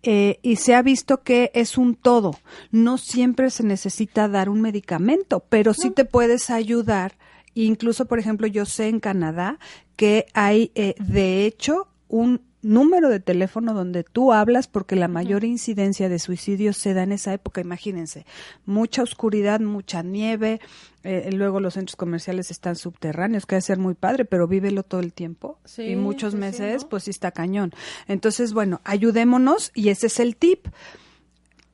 [0.03, 2.37] Eh, y se ha visto que es un todo.
[2.71, 7.15] No siempre se necesita dar un medicamento, pero sí te puedes ayudar.
[7.55, 9.59] Incluso, por ejemplo, yo sé en Canadá
[9.95, 15.43] que hay, eh, de hecho, un número de teléfono donde tú hablas porque la mayor
[15.43, 18.25] incidencia de suicidios se da en esa época, imagínense,
[18.65, 20.59] mucha oscuridad, mucha nieve,
[21.03, 25.01] eh, luego los centros comerciales están subterráneos, que debe ser muy padre, pero vívelo todo
[25.01, 26.89] el tiempo Sí, y muchos sí, sí, meses, ¿no?
[26.89, 27.73] pues sí está cañón.
[28.07, 30.67] Entonces, bueno, ayudémonos y ese es el tip.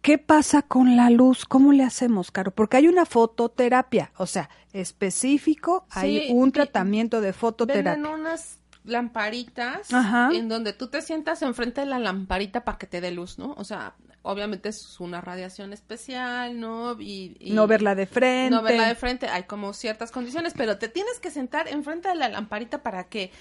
[0.01, 1.45] ¿Qué pasa con la luz?
[1.45, 2.51] ¿Cómo le hacemos, Caro?
[2.51, 7.93] Porque hay una fototerapia, o sea, específico, hay un tratamiento de fototerapia.
[7.95, 10.29] Venden unas lamparitas Ajá.
[10.33, 13.53] en donde tú te sientas enfrente de la lamparita para que te dé luz, ¿no?
[13.57, 16.99] O sea, obviamente es una radiación especial, ¿no?
[16.99, 18.55] Y, y- No verla de frente.
[18.55, 22.15] No verla de frente, hay como ciertas condiciones, pero te tienes que sentar enfrente de
[22.15, 23.31] la lamparita para que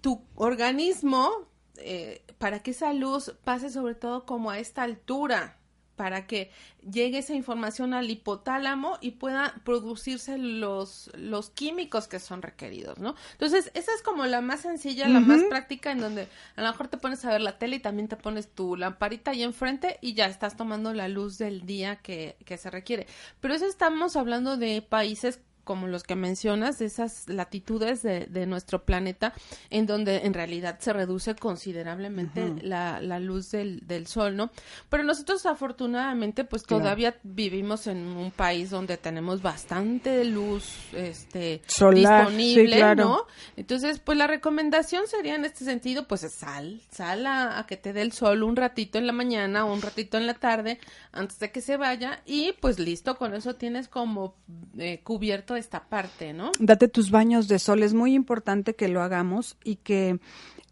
[0.00, 1.30] tu organismo,
[1.76, 5.58] eh, para que esa luz pase sobre todo como a esta altura,
[5.96, 6.50] para que
[6.90, 13.14] llegue esa información al hipotálamo y pueda producirse los, los químicos que son requeridos, ¿no?
[13.32, 16.88] Entonces, esa es como la más sencilla, la más práctica, en donde a lo mejor
[16.88, 20.14] te pones a ver la tele y también te pones tu lamparita ahí enfrente y
[20.14, 23.06] ya estás tomando la luz del día que, que se requiere.
[23.40, 28.46] Pero eso estamos hablando de países como los que mencionas, de esas latitudes de, de
[28.46, 29.32] nuestro planeta,
[29.70, 34.50] en donde en realidad se reduce considerablemente la, la luz del, del sol, ¿no?
[34.88, 36.84] Pero nosotros afortunadamente pues Claro.
[36.84, 43.04] todavía vivimos en un país donde tenemos bastante luz este Solar, sí, disponible, claro.
[43.04, 43.26] ¿no?
[43.56, 47.92] Entonces, pues la recomendación sería en este sentido, pues sal, sal a, a que te
[47.92, 50.78] dé el sol un ratito en la mañana o un ratito en la tarde
[51.12, 54.36] antes de que se vaya y pues listo, con eso tienes como
[54.78, 56.52] eh, cubierto esta parte, ¿no?
[56.58, 57.82] Date tus baños de sol.
[57.82, 60.18] Es muy importante que lo hagamos y que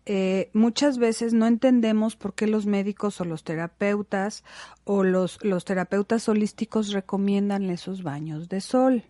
[0.06, 4.44] eh, muchas veces no entendemos por qué los médicos o los terapeutas
[4.84, 9.04] o los, los terapeutas holísticos recomiendan esos baños de sol.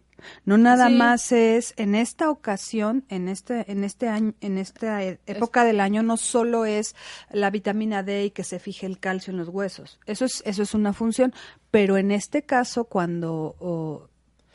[0.45, 0.95] No nada Sí.
[0.97, 5.81] más es en esta ocasión, en este, en este año, en esta e- época del
[5.81, 6.95] año, no solo es
[7.33, 9.99] la vitamina D y que se fije el calcio en los huesos.
[10.05, 11.33] Eso es, eso es una función.
[11.71, 14.11] Pero en este caso, cuando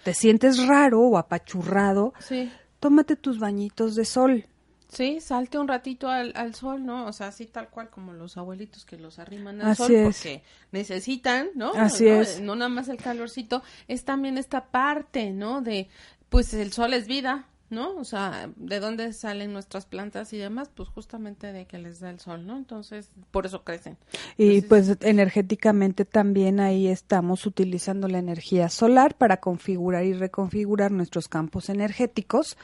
[0.06, 2.52] te sientes raro o apachurrado, Sí.
[2.80, 4.46] tómate tus bañitos de sol.
[4.88, 7.08] Sí, salte un ratito al, al sol, ¿no?
[7.08, 10.04] O sea, así tal cual como los abuelitos que los arriman al Así sol es.
[10.06, 11.74] porque necesitan, ¿no?
[11.74, 12.40] Así no, es.
[12.40, 15.62] No nada más el calorcito, es también esta parte, ¿no?
[15.62, 15.90] De,
[16.30, 17.96] pues el sol es vida, ¿no?
[17.96, 20.70] O sea, ¿de dónde salen nuestras plantas y demás?
[20.74, 22.58] Pues justamente de que les da el sol, ¿no?
[22.58, 23.98] Entonces, por eso crecen.
[24.38, 31.28] Y pues energéticamente también ahí estamos utilizando la energía solar para configurar y reconfigurar nuestros
[31.28, 32.58] campos energéticos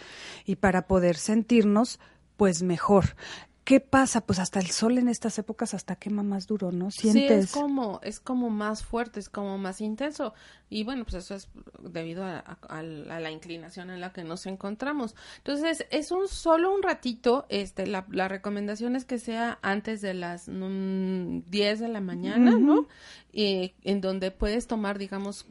[0.45, 1.99] y para poder sentirnos
[2.37, 3.15] pues mejor.
[3.63, 4.21] ¿Qué pasa?
[4.21, 6.89] Pues hasta el sol en estas épocas hasta quema más duro, ¿no?
[6.89, 7.27] Sientes.
[7.27, 10.33] Sí, es como, es como más fuerte, es como más intenso.
[10.69, 11.47] Y bueno, pues eso es
[11.79, 15.15] debido a, la inclinación en la que nos encontramos.
[15.37, 20.15] Entonces, es un solo un ratito, este, la, la recomendación es que sea antes de
[20.15, 22.87] las 10 de la mañana, ¿no?
[23.31, 25.45] Y, en donde puedes tomar, digamos,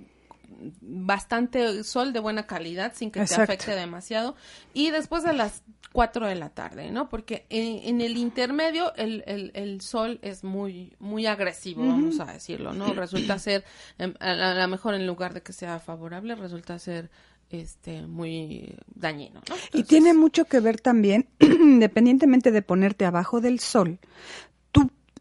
[0.81, 4.37] bastante sol de buena calidad sin que te afecte demasiado
[4.75, 7.09] y después de las 4 de la tarde, ¿no?
[7.09, 12.93] Porque en, el intermedio el, el, sol es muy muy agresivo, vamos a decirlo, ¿no?
[12.93, 13.65] Resulta ser,
[13.99, 17.11] em, a lo mejor en lugar de que sea favorable, resulta ser
[17.51, 19.43] este muy dañino.
[19.49, 19.57] ¿no?
[19.73, 23.99] y tiene mucho que ver también, independientemente de ponerte abajo del sol,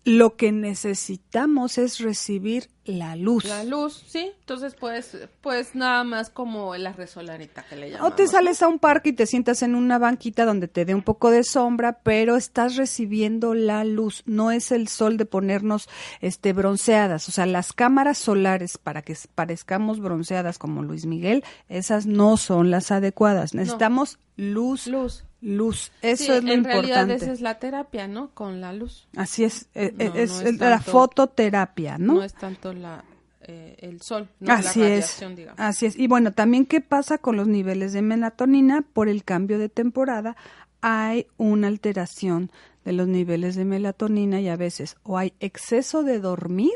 [0.06, 3.46] lo que necesitamos es recibir la luz.
[3.46, 4.32] La luz, sí.
[4.40, 8.14] Entonces, pues, pues nada más como la resolarita que le llamamos.
[8.14, 10.96] O te sales a un parque y te sientas en una banquita donde te dé
[10.96, 14.24] un poco de sombra, pero estás recibiendo la luz.
[14.26, 15.88] No es el sol de ponernos
[16.22, 17.30] este bronceadas.
[17.30, 22.72] O sea, las cámaras solares para que parezcamos bronceadas como Luis Miguel, esas no son
[22.72, 23.54] las adecuadas.
[23.54, 24.88] Necesitamos luz.
[24.88, 25.92] Luz luz.
[26.02, 26.88] Eso es lo en importante.
[26.88, 28.32] realidad esa es la terapia, ¿no?
[28.34, 29.08] Con la luz.
[29.16, 32.16] Así es, eh, eh, es, la fototerapia, ¿no?
[32.16, 33.04] No es tanto la
[33.42, 35.60] eh, el sol, no así la radiación, es, digamos.
[35.60, 35.98] Así es.
[35.98, 40.36] Y bueno, también qué pasa con los niveles de melatonina por el cambio de temporada.
[40.82, 42.52] Hay una alteración
[42.86, 46.76] de los niveles de melatonina y a veces o hay exceso de dormir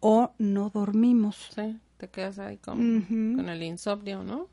[0.00, 1.50] o no dormimos.
[1.54, 3.02] Sí, te quedas ahí con,
[3.36, 4.48] con el insomnio, ¿no?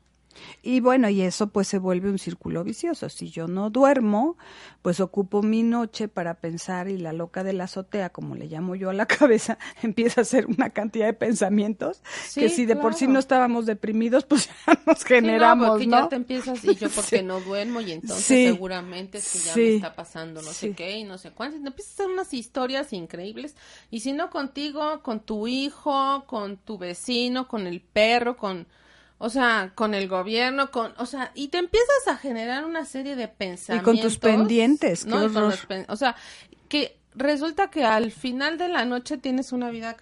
[0.62, 3.08] Y bueno, y eso pues se vuelve un círculo vicioso.
[3.08, 4.36] Si yo no duermo,
[4.82, 8.74] pues ocupo mi noche para pensar y la loca de la azotea, como le llamo
[8.74, 12.02] yo a la cabeza, empieza a hacer una cantidad de pensamientos
[12.34, 16.04] que si de por sí no estábamos deprimidos, pues ya nos generamos, sí, no, porque
[16.04, 19.74] ya te empiezas y yo porque no duermo y entonces seguramente es que ya me
[19.76, 21.56] está pasando no sé qué y no sé cuánto.
[21.56, 23.54] Empiezas a hacer unas historias increíbles.
[23.90, 28.66] Y si no contigo, con tu hijo, con tu vecino, con el perro, con
[29.18, 33.16] o sea, con el gobierno, con, o sea, y te empiezas a generar una serie
[33.16, 33.94] de pensamientos.
[33.94, 35.24] Y con tus pendientes, ¿no?
[35.88, 36.16] o sea,
[36.68, 39.96] que resulta que al final de la noche tienes una vida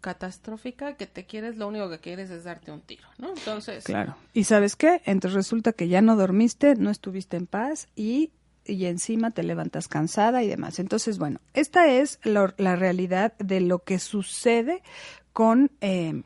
[0.00, 3.30] catastrófica que te quieres, lo único que quieres es darte un tiro, ¿no?
[3.30, 3.82] Entonces.
[3.84, 4.16] Claro.
[4.32, 5.02] ¿Y sabes qué?
[5.04, 8.30] Entonces resulta que ya no dormiste, no estuviste en paz y
[8.64, 10.78] y encima te levantas cansada y demás.
[10.78, 14.82] Entonces, bueno, esta es la realidad de lo que sucede
[15.32, 16.22] con eh,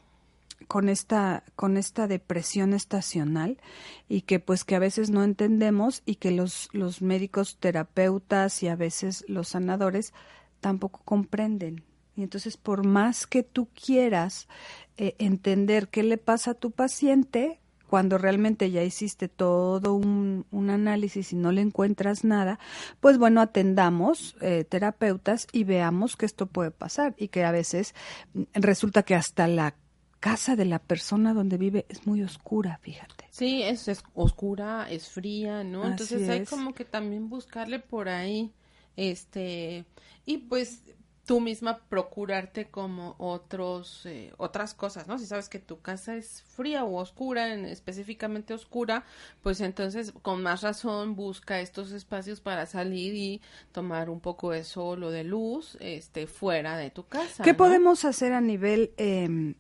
[0.67, 3.59] con esta con esta depresión estacional
[4.09, 8.69] y que pues que a veces no entendemos y que los los médicos terapeutas y
[8.69, 10.13] a veces los sanadores
[10.61, 11.85] tampoco comprenden.
[12.17, 14.49] Y entonces por más que tú quieras
[14.97, 20.71] eh, entender qué le pasa a tu paciente cuando realmente ya hiciste todo un, un,
[20.71, 22.59] análisis y no le encuentras nada,
[23.01, 27.95] pues bueno, atendamos eh, terapeutas y veamos que esto puede pasar y que a veces
[28.55, 29.77] resulta que hasta la
[30.21, 33.27] casa de la persona donde vive es muy oscura, fíjate.
[33.31, 35.85] Sí, es, oscura, es fría, ¿no?
[35.87, 38.53] Entonces hay como que también buscarle por ahí,
[38.97, 39.85] este,
[40.25, 40.83] y pues
[41.27, 45.19] tú misma procurarte como otros eh, otras cosas, ¿no?
[45.19, 49.05] Si sabes que tu casa es fría o oscura, en, específicamente oscura,
[49.43, 54.63] pues entonces con más razón busca estos espacios para salir y tomar un poco de
[54.63, 57.43] sol o de luz, este, fuera de tu casa.
[57.43, 59.55] ¿Qué podemos hacer a nivel eh,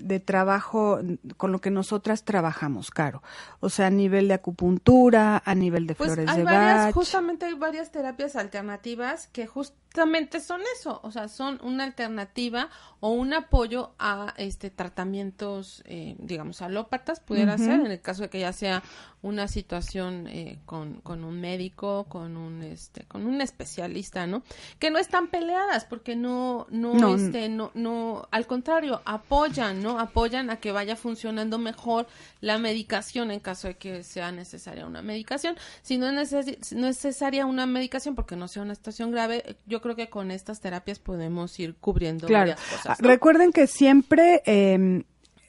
[0.00, 1.00] de trabajo
[1.36, 3.22] con lo que nosotras trabajamos, Caro.
[3.60, 7.54] O sea, a nivel de acupuntura, a nivel de pues flores de varias, Justamente hay
[7.54, 9.46] varias terapias alternativas que
[9.90, 12.68] justamente son eso, o sea, son una alternativa
[13.00, 18.30] o un apoyo a este tratamientos, eh, digamos, alópatas, pudiera ser, en el caso de
[18.30, 18.84] que ya sea
[19.22, 24.42] una situación eh, con, con, un médico, con un este, con un especialista, ¿no?
[24.78, 29.98] Que no están peleadas porque no, no, no, este, no, no, al contrario, apoyan, ¿no?
[29.98, 32.06] Apoyan a que vaya funcionando mejor
[32.40, 35.56] la medicación en caso de que sea necesaria una medicación.
[35.82, 40.08] Si no es necesaria una medicación porque no sea una situación grave, yo creo que
[40.08, 42.98] con estas terapias podemos ir cubriendo varias cosas.
[42.98, 45.04] Recuerden que siempre eh,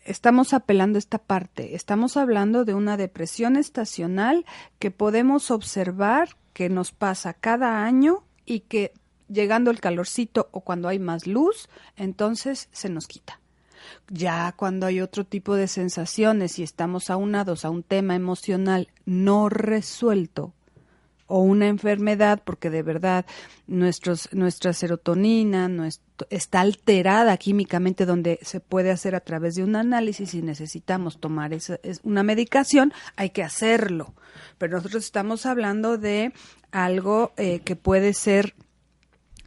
[0.06, 1.76] estamos apelando a esta parte.
[1.76, 4.46] Estamos hablando de una depresión estacional
[4.80, 8.94] que podemos observar que nos pasa cada año y que
[9.30, 13.40] llegando el calorcito o cuando hay más luz, entonces se nos quita.
[14.10, 19.50] Ya cuando hay otro tipo de sensaciones y estamos aunados a un tema emocional no
[19.50, 20.54] resuelto
[21.32, 23.26] o una enfermedad, porque de verdad
[23.66, 25.70] nuestros, nuestra serotonina
[26.30, 31.54] está alterada químicamente, donde se puede hacer a través de un análisis y necesitamos tomar
[31.54, 34.14] esa, es una medicación, hay que hacerlo.
[34.58, 36.34] Pero nosotros estamos hablando de
[36.72, 38.54] algo eh, que puede ser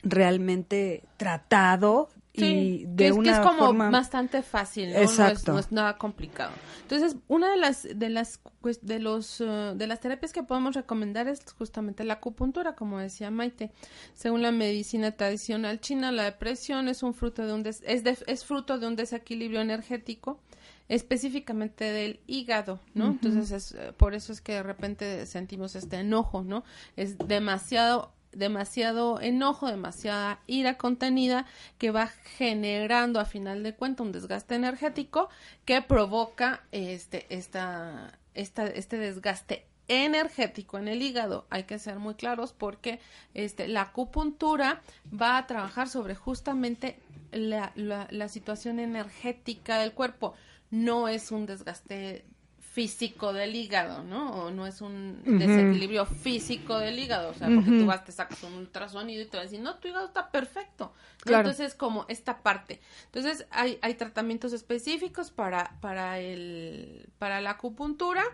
[0.02, 3.90] realmente tratado y de que es, una que es como forma...
[3.90, 4.98] bastante fácil, ¿no?
[4.98, 5.52] Exacto.
[5.52, 6.52] No, es, no es nada complicado.
[6.82, 10.74] Entonces, una de las de las pues, de los uh, de las terapias que podemos
[10.74, 13.70] recomendar es justamente la acupuntura, como decía Maite.
[14.14, 18.18] Según la medicina tradicional china, la depresión es un fruto de un des, es, de,
[18.26, 20.40] es fruto de un desequilibrio energético
[20.88, 23.04] específicamente del hígado, ¿no?
[23.04, 23.12] Uh -huh.
[23.12, 26.62] Entonces, es, eh, por eso es que de repente sentimos este enojo, ¿no?
[26.96, 31.46] Es demasiado demasiado enojo, demasiada ira contenida
[31.78, 35.28] que va generando a final de cuentas un desgaste energético
[35.64, 41.46] que provoca este, esta, esta, este desgaste energético en el hígado.
[41.50, 43.00] Hay que ser muy claros porque
[43.34, 44.80] este, la acupuntura
[45.12, 46.98] va a trabajar sobre justamente
[47.32, 50.34] la, la, la situación energética del cuerpo.
[50.70, 52.24] No es un desgaste
[52.74, 54.32] físico del hígado, ¿no?
[54.32, 55.38] O no es un uh -huh.
[55.38, 57.80] desequilibrio físico del hígado, o sea, porque uh -huh.
[57.80, 60.32] tú vas, te sacas un ultrasonido y te vas a decir, no, tu hígado está
[60.32, 60.92] perfecto.
[61.20, 61.48] Claro.
[61.48, 62.80] Entonces, como esta parte.
[63.04, 68.24] Entonces, hay, hay tratamientos específicos para, para, el, para la acupuntura.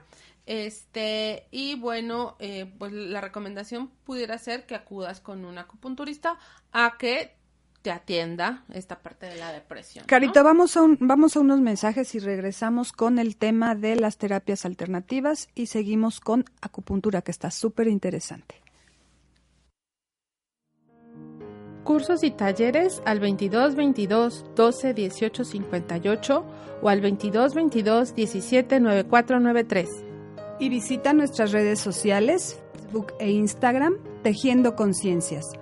[0.46, 6.38] Este, y bueno, eh, pues la recomendación pudiera ser que acudas con un acupunturista
[6.72, 7.36] a que
[7.82, 10.04] te atienda esta parte de la depresión.
[10.06, 10.44] Carita, ¿no?
[10.44, 14.64] vamos, a un, vamos a unos mensajes y regresamos con el tema de las terapias
[14.64, 18.56] alternativas y seguimos con acupuntura, que está súper interesante.
[21.84, 26.44] Cursos y talleres al 22 22 12 18 58
[26.82, 29.88] o al 22 22 17 9493.
[30.60, 35.59] Y visita nuestras redes sociales, Facebook e Instagram, Tejiendo Conciencias.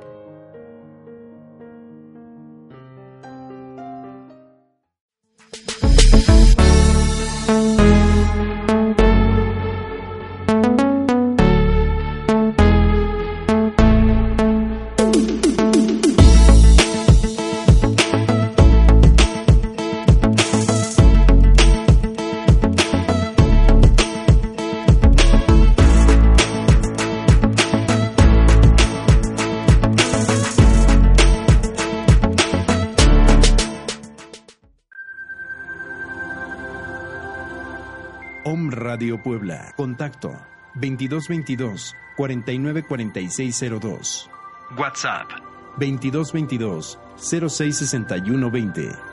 [39.22, 39.72] Puebla.
[39.76, 40.36] Contacto
[40.74, 44.28] 2222 494602.
[44.76, 45.30] WhatsApp
[45.78, 49.07] 2222 066120.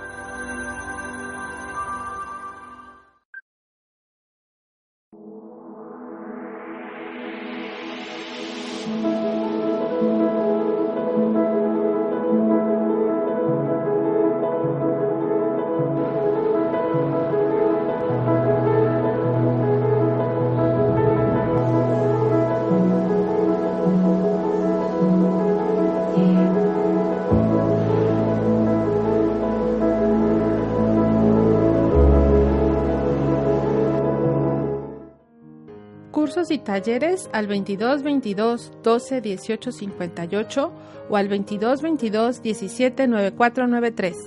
[36.76, 40.72] Talleres al 22 22 12 18 58
[41.10, 44.18] o al 22 22 17 9493.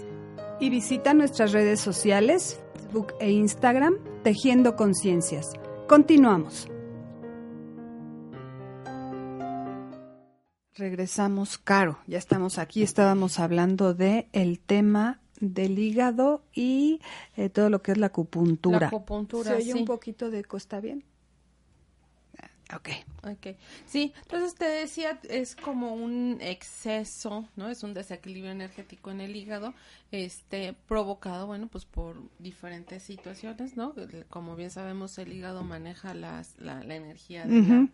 [0.59, 5.53] Y visita nuestras redes sociales, Facebook e Instagram, Tejiendo Conciencias.
[5.87, 6.69] Continuamos.
[10.75, 17.01] Regresamos, Caro, ya estamos aquí, estábamos hablando de el tema del hígado y
[17.37, 18.81] eh, todo lo que es la acupuntura.
[18.81, 19.79] La acupuntura, ¿Se oye sí.
[19.79, 21.05] un poquito de costa bien?
[22.75, 22.91] Ok.
[23.23, 23.57] Ok.
[23.87, 27.69] Sí, entonces te decía, es como un exceso, ¿no?
[27.71, 29.73] Es un desequilibrio energético en el hígado,
[30.11, 33.95] este, provocado, bueno, pues por diferentes situaciones, ¿no?
[34.29, 37.91] Como bien sabemos, el hígado maneja las, la, la energía de uh -huh.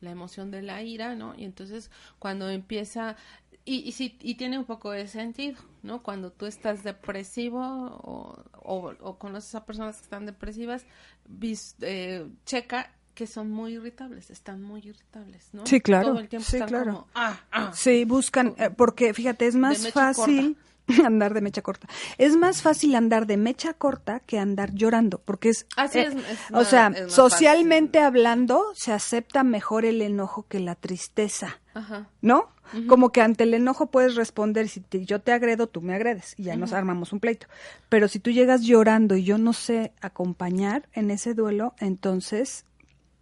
[0.00, 1.34] la, la, emoción de la ira, ¿no?
[1.36, 3.16] Y entonces cuando empieza,
[3.64, 6.02] y, y, sí, y tiene un poco de sentido, ¿no?
[6.02, 10.84] Cuando tú estás depresivo o, o, o conoces a personas que están depresivas,
[11.28, 15.66] vis, eh, checa que son muy irritables, están muy irritables, ¿no?
[15.66, 16.08] Sí, claro.
[16.08, 16.92] Todo el tiempo sí, están claro.
[16.92, 17.72] como, ah, ah.
[17.74, 20.58] Sí, buscan, eh, porque fíjate, es más fácil
[21.04, 21.88] andar de mecha corta.
[22.18, 26.14] Es más fácil andar de mecha corta que andar llorando, porque es, Así eh, es,
[26.14, 30.74] es o más, sea, es más socialmente hablando, se acepta mejor el enojo que la
[30.74, 32.10] tristeza, Ajá.
[32.20, 32.50] ¿no?
[32.74, 32.86] Uh -huh.
[32.86, 36.34] Como que ante el enojo puedes responder, si te, yo te agredo, tú me agredes
[36.36, 36.60] y ya uh -huh.
[36.60, 37.46] nos armamos un pleito.
[37.88, 42.65] Pero si tú llegas llorando y yo no sé acompañar en ese duelo, entonces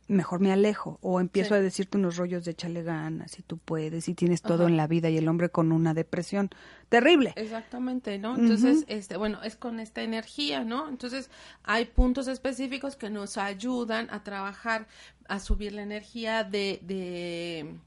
[0.06, 4.08] mejor me alejo o empiezo a decirte unos rollos de échale ganas si tú puedes
[4.08, 6.50] y tienes todo en la vida y el hombre con una depresión
[6.88, 7.32] terrible.
[7.36, 8.36] Exactamente, ¿no?
[8.36, 10.88] Entonces, este, bueno, es con esta energía, ¿no?
[10.88, 11.30] Entonces,
[11.62, 14.86] hay puntos específicos que nos ayudan a trabajar,
[15.28, 17.78] a subir la energía de, de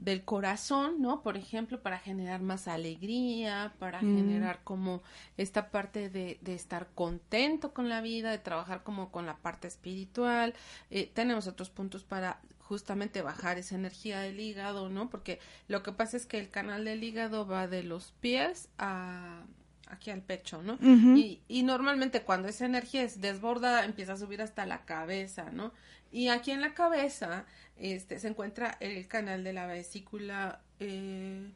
[0.00, 1.22] del corazón, ¿no?
[1.22, 4.16] Por ejemplo, para generar más alegría, para mm.
[4.16, 5.02] generar como
[5.36, 9.68] esta parte de, de, estar contento con la vida, de trabajar como con la parte
[9.68, 10.54] espiritual.
[10.90, 15.10] Eh, tenemos otros puntos para justamente bajar esa energía del hígado, ¿no?
[15.10, 15.38] Porque
[15.68, 19.42] lo que pasa es que el canal del hígado va de los pies a
[19.90, 20.78] aquí al pecho, ¿no?
[21.16, 25.72] y, y normalmente cuando esa energía es desbordada empieza a subir hasta la cabeza, ¿no?
[26.12, 27.44] Y aquí en la cabeza
[27.76, 31.50] este, se encuentra el canal de la vesícula eh,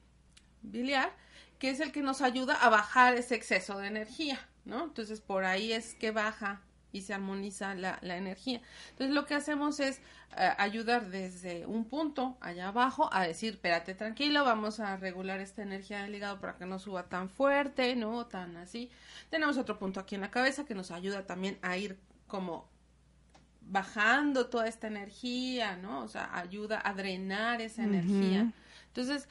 [0.62, 1.12] biliar,
[1.58, 4.84] que es el que nos ayuda a bajar ese exceso de energía, ¿no?
[4.84, 6.62] Entonces por ahí es que baja
[6.94, 8.62] y se armoniza la, la energía.
[8.90, 10.00] Entonces lo que hacemos es
[10.38, 15.62] eh, ayudar desde un punto allá abajo a decir, espérate tranquilo, vamos a regular esta
[15.62, 18.90] energía del hígado para que no suba tan fuerte, no tan así.
[19.28, 22.68] Tenemos otro punto aquí en la cabeza que nos ayuda también a ir como
[23.60, 26.04] bajando toda esta energía, ¿no?
[26.04, 28.52] O sea, ayuda a drenar esa energía.
[28.86, 29.28] Entonces,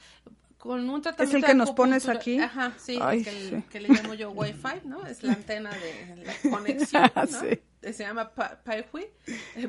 [0.64, 2.38] con un tratamiento ¿Es el que nos pones aquí?
[2.38, 5.04] Ajá, sí, que, que, le llamo yo Wi-Fi, ¿no?
[5.04, 7.26] Es la antena de la conexión, ¿no?
[7.26, 7.60] sí.
[7.82, 9.06] Se llama Pai-Hui,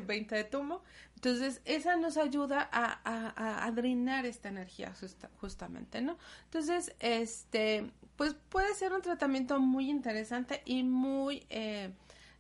[0.07, 0.83] 20 de tumo.
[1.15, 4.93] Entonces, esa nos ayuda a, a, a drenar esta energía
[5.41, 6.17] justamente, ¿no?
[6.45, 11.45] Entonces, este, pues puede ser un tratamiento muy interesante y muy...
[11.49, 11.91] Eh,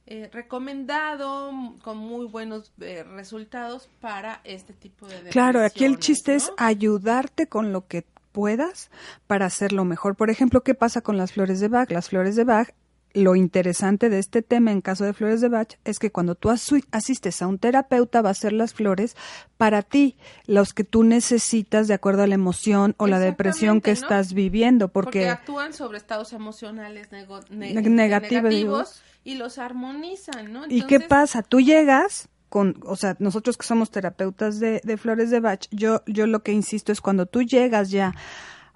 [0.07, 1.51] eh, recomendado
[1.81, 7.47] con muy buenos eh, resultados para este tipo de Claro, aquí el chiste es ayudarte
[7.47, 8.91] con lo que puedas
[9.27, 10.17] para hacerlo mejor.
[10.17, 11.89] Por ejemplo, ¿qué pasa con las flores de Bach?
[11.89, 12.67] Las flores de Bach,
[13.13, 16.49] lo interesante de este tema en caso de flores de Bach es que cuando tú
[16.49, 19.15] asistes a un terapeuta va a hacer las flores
[19.55, 20.17] para ti,
[20.47, 24.89] los que tú necesitas de acuerdo a la emoción o la depresión que estás viviendo.
[24.89, 27.07] Porque, actúan sobre estados emocionales
[27.49, 30.63] negativos y los armonizan, ¿no?
[30.67, 31.41] ¿Y qué pasa?
[31.41, 36.01] Tú llegas con, o sea, nosotros que somos terapeutas de, de flores de Bach, yo,
[36.05, 38.13] yo lo que insisto es cuando tú llegas ya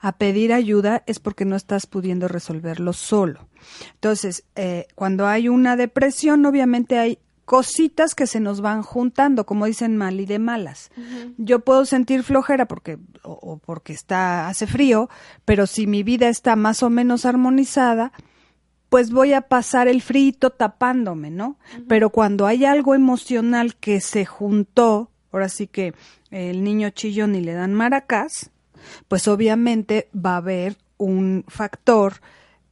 [0.02, 3.48] a pedir ayuda es porque no estás pudiendo resolverlo solo.
[3.94, 9.66] Entonces, eh, cuando hay una depresión, obviamente hay cositas que se nos van juntando, como
[9.66, 10.92] dicen mal y de malas.
[11.38, 15.10] Yo puedo sentir flojera porque o, o, porque está hace frío,
[15.46, 18.12] pero si mi vida está más o menos armonizada,
[18.90, 21.58] pues voy a pasar el frito tapándome, ¿no?
[21.88, 25.94] Pero cuando hay algo emocional que se juntó, ahora sí que
[26.32, 28.52] el niño chillón y le dan maracás,
[29.08, 32.22] pues obviamente va a haber un factor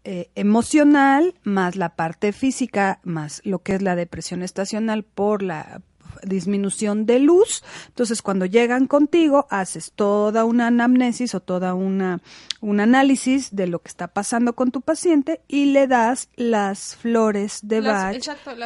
[0.04, 5.82] eh, emocional más la parte física más lo que es la depresión estacional por la
[6.24, 7.64] disminución de luz.
[7.88, 12.22] Entonces, cuando llegan contigo, haces toda una anamnesis o toda una
[12.60, 17.60] un análisis de lo que está pasando con tu paciente y le das las flores
[17.64, 18.18] de Bach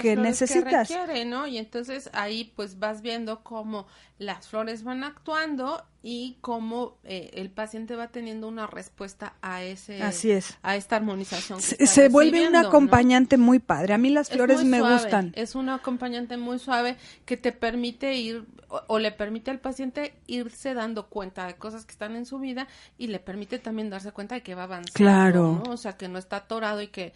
[0.01, 0.89] que necesitas.
[0.89, 1.47] Que ¿no?
[1.47, 3.87] Y entonces ahí pues vas viendo cómo
[4.21, 10.03] las flores van actuando y cómo eh, el paciente va teniendo una respuesta a ese
[10.03, 10.59] Así es.
[10.61, 13.95] a esta armonización se, vuelve un acompañante muy padre.
[13.95, 15.31] A mí las flores me gustan.
[15.35, 18.45] es un acompañante muy suave que te permite ir
[18.87, 22.67] o, le permite al paciente irse dando cuenta de cosas que están en su vida
[22.99, 25.63] y le permite también darse cuenta de que va avanzando claro.
[25.67, 27.13] o sea que no está atorado y que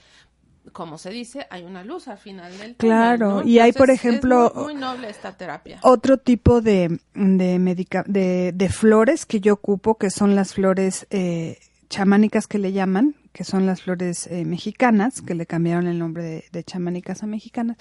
[0.72, 2.78] como se dice, hay una luz al final del túnel.
[2.78, 5.80] Claro, y hay, por ejemplo, muy, noble esta terapia.
[5.82, 11.08] Otro tipo de, de, medica de, de, flores que yo ocupo, que son las flores
[11.10, 11.60] eh,
[11.90, 16.46] chamánicas que le llaman, que son las flores eh, mexicanas, que le cambiaron el nombre
[16.54, 17.76] de, chamánicas a mexicanas,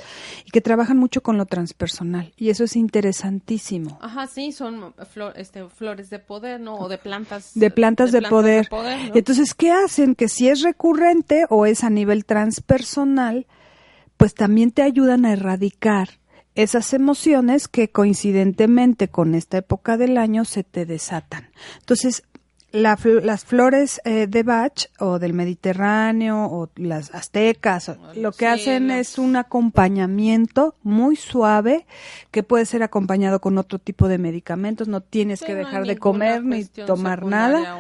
[0.45, 2.33] y que trabajan mucho con lo transpersonal.
[2.37, 3.97] Y eso es interesantísimo.
[4.03, 4.93] Ajá, sí, son
[5.37, 6.75] este, flores de poder, ¿no?
[6.75, 7.53] O de plantas.
[7.55, 8.69] De plantas de, poder.
[9.15, 10.17] Entonces, ¿qué hacen?
[10.17, 13.47] Que si es recurrente o es a nivel transpersonal,
[14.17, 16.19] pues también te ayudan a erradicar
[16.57, 21.51] esas emociones que coincidentemente con esta época del año se te desatan.
[21.79, 22.25] Entonces,
[22.75, 29.19] las flores eh, de Bach o del Mediterráneo o las aztecas, lo que hacen es
[29.19, 31.87] un acompañamiento muy suave
[32.31, 34.89] que puede ser acompañado con otro tipo de medicamentos.
[34.89, 37.79] No tienes que dejar de comer ni tomar nada.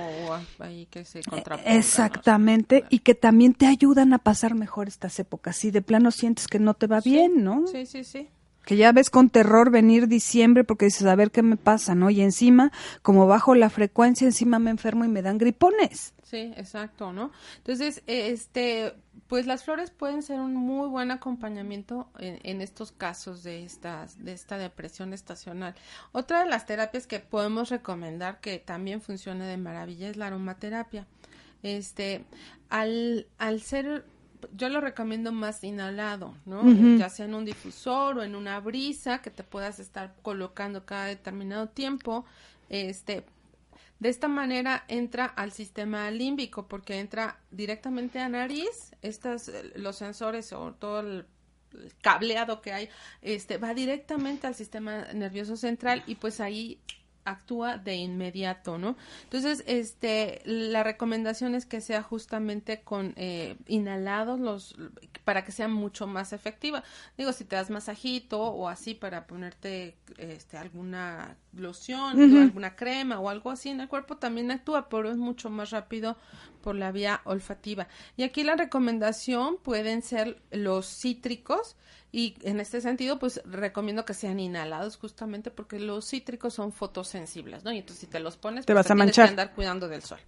[1.65, 5.57] Exactamente, y que también te ayudan a pasar mejor estas épocas.
[5.57, 7.67] Si de plano sientes que no te va bien, ¿no?
[7.67, 8.29] Sí, sí, sí.
[8.65, 12.11] Que ya ves con terror venir diciembre porque dices, a ver qué me pasa, ¿no?
[12.11, 16.15] Y encima, como bajo la frecuencia, encima me enfermo y me dan gripones.
[16.23, 17.31] Sí, exacto, ¿no?
[17.59, 18.95] Entonces, este,
[19.29, 24.33] pues las flores pueden ser un muy buen acompañamiento en, estos casos de estas, de
[24.33, 25.75] esta depresión estacional.
[26.13, 31.07] Otra de las terapias que podemos recomendar que también funciona de maravilla es la aromaterapia.
[31.63, 32.25] Este,
[32.69, 34.05] al, al ser
[34.53, 36.63] yo lo recomiendo más inhalado, ¿no?
[36.99, 41.07] Ya sea en un difusor o en una brisa que te puedas estar colocando cada
[41.07, 42.25] determinado tiempo.
[42.69, 43.25] Este,
[44.01, 50.53] de esta manera entra al sistema límbico porque entra directamente a nariz, estas los sensores
[50.53, 51.27] o todo el
[52.03, 52.89] cableado que hay,
[53.23, 56.79] este va directamente al sistema nervioso central y pues ahí
[57.25, 58.97] actúa de inmediato, ¿no?
[59.25, 64.77] Entonces, este, la recomendación es que sea justamente con eh, inhalados los
[65.25, 66.85] para que sea mucho más efectiva.
[67.17, 73.31] Digo, si te das masajito o así para ponerte este alguna loción, alguna crema o
[73.31, 76.17] algo así en el cuerpo también actúa, pero es mucho más rápido
[76.63, 77.89] por la vía olfativa.
[78.17, 81.77] Y aquí la recomendación pueden ser los cítricos
[82.17, 87.65] y en este sentido, pues recomiendo que sean inhalados justamente porque los cítricos son fotosensibles,
[87.65, 87.73] ¿no?
[87.73, 89.31] Y entonces si te los pones, te pues, vas a manchar.
[89.31, 90.21] andar cuidando del sol.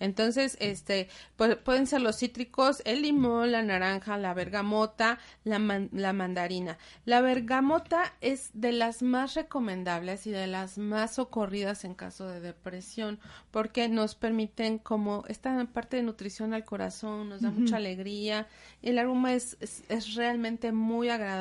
[0.00, 5.58] Entonces, este, pues, pueden ser los cítricos, el limón, la naranja, la bergamota, la,
[5.92, 6.78] la mandarina.
[7.04, 12.40] La bergamota es de las más recomendables y de las más socorridas en caso de
[12.40, 13.20] depresión
[13.50, 18.46] porque nos permiten como esta parte de nutrición al corazón, nos da mucha alegría.
[18.80, 21.33] El aroma es, es realmente muy agradable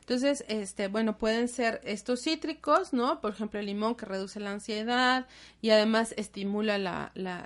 [0.00, 3.20] entonces, este, bueno, pueden ser estos cítricos, ¿no?
[3.20, 5.26] Por ejemplo, el limón que reduce la ansiedad
[5.60, 7.44] y además estimula la, la,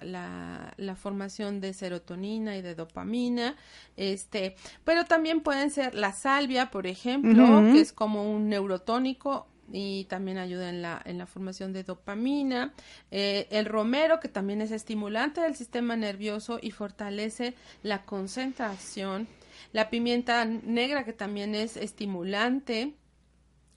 [0.76, 3.56] la, formación de serotonina y de dopamina.
[3.96, 10.04] Este, pero también pueden ser la salvia, por ejemplo, que es como un neurotónico y
[10.04, 12.72] también ayuda en la, en la formación de dopamina.
[13.10, 19.28] Eh, el romero, que también es estimulante del sistema nervioso y fortalece la concentración
[19.72, 22.94] la pimienta negra que también es estimulante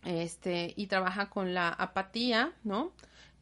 [0.06, 2.94] este y trabaja con la apatía, ¿no?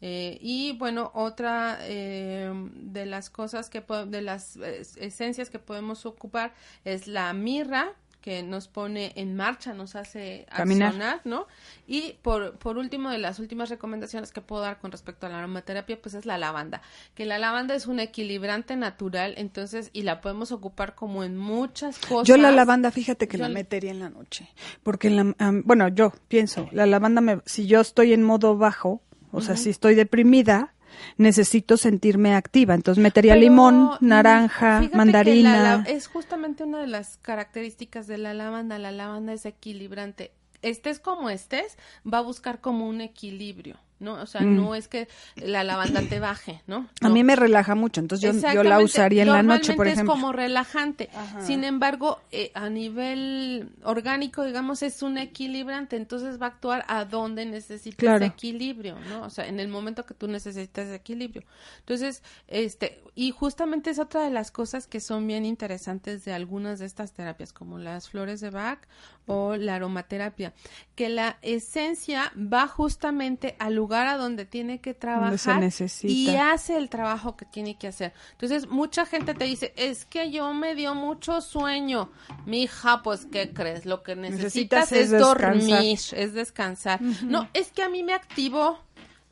[0.01, 6.05] Eh, y bueno, otra eh, de las cosas que de las eh, esencias que podemos
[6.05, 6.53] ocupar
[6.85, 11.47] es la mirra, que nos pone en marcha, nos hace accionar, ¿no?
[11.87, 15.39] Y por, por último, de las últimas recomendaciones que puedo dar con respecto a la
[15.39, 16.81] aromaterapia, pues es la lavanda,
[17.15, 21.99] que la lavanda es un equilibrante natural, entonces, y la podemos ocupar como en muchas
[21.99, 22.27] cosas.
[22.27, 24.49] Yo la lavanda, fíjate que la metería en la noche,
[24.83, 29.01] porque, la, bueno, yo pienso, la lavanda, me, si yo estoy en modo bajo,
[29.31, 30.73] o sea, si estoy deprimida,
[31.17, 32.73] necesito sentirme activa.
[32.73, 35.83] Entonces metería limón, mm, naranja, mandarina.
[35.87, 38.79] es justamente una de las características de la lavanda.
[38.79, 40.31] La lavanda es equilibrante.
[40.61, 41.77] Estés como estés,
[42.11, 43.77] va a buscar como un equilibrio.
[43.99, 44.13] ¿No?
[44.15, 44.75] O sea, no mm.
[44.75, 46.87] es que la lavanda te baje, ¿no?
[47.01, 50.13] A mí me relaja mucho, entonces yo, yo la usaría en la noche, por ejemplo.
[50.13, 51.09] es como relajante.
[51.41, 57.05] Sin embargo, eh, a nivel orgánico, digamos, es un equilibrante, entonces va a actuar a
[57.05, 59.23] donde necesitas equilibrio, ¿no?
[59.23, 61.43] O sea, en el momento que tú necesitas equilibrio.
[61.79, 66.79] Entonces, este, y justamente es otra de las cosas que son bien interesantes de algunas
[66.79, 68.79] de estas terapias, como las flores de Bach
[69.25, 70.53] o la aromaterapia,
[70.95, 75.63] que la esencia va justamente al lugar a donde tiene que trabajar
[76.03, 78.13] y hace el trabajo que tiene que hacer.
[78.33, 82.11] Entonces, mucha gente te dice, es que yo me dio mucho sueño.
[82.45, 83.85] Mi hija, pues, ¿qué crees?
[83.85, 87.01] Lo que necesitas, es, dormir, es descansar.
[87.01, 88.79] No, es que a mí me activó.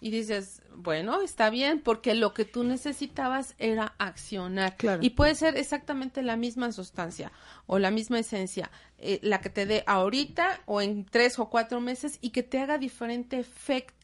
[0.01, 4.75] Y dices, bueno, está bien, porque lo que tú necesitabas era accionar.
[5.01, 7.31] Y puede ser exactamente la misma sustancia
[7.65, 11.81] o la misma esencia, eh, la que te dé ahorita o en tres o cuatro
[11.81, 13.94] meses y que te haga diferente efecto,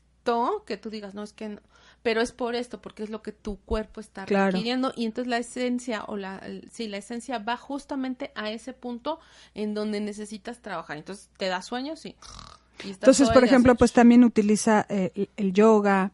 [0.65, 1.61] que tú digas, no, es que no,
[2.03, 5.37] pero es por esto, porque es lo que tu cuerpo está requiriendo y entonces la
[5.37, 6.41] esencia o la,
[6.71, 9.19] sí, la esencia va justamente a ese punto
[9.53, 10.97] en donde necesitas trabajar.
[10.97, 11.95] Entonces, ¿te da sueño?
[11.95, 12.15] Sí.
[12.83, 16.11] Entonces, por ejemplo, pues también utiliza eh, el yoga,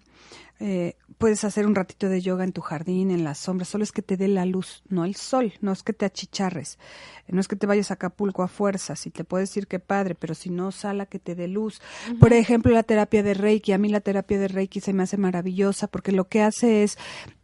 [0.59, 3.91] eh, puedes hacer un ratito de yoga en tu jardín, en la sombra, solo es
[3.91, 6.77] que te dé la luz, no el sol, no es que te achicharres,
[7.27, 10.15] no es que te vayas a Acapulco a fuerza, si te puedes decir que padre,
[10.15, 11.81] pero si no, sala que te dé luz.
[12.19, 15.17] Por ejemplo, la terapia de Reiki, a mí la terapia de Reiki se me hace
[15.17, 16.97] maravillosa porque lo que hace es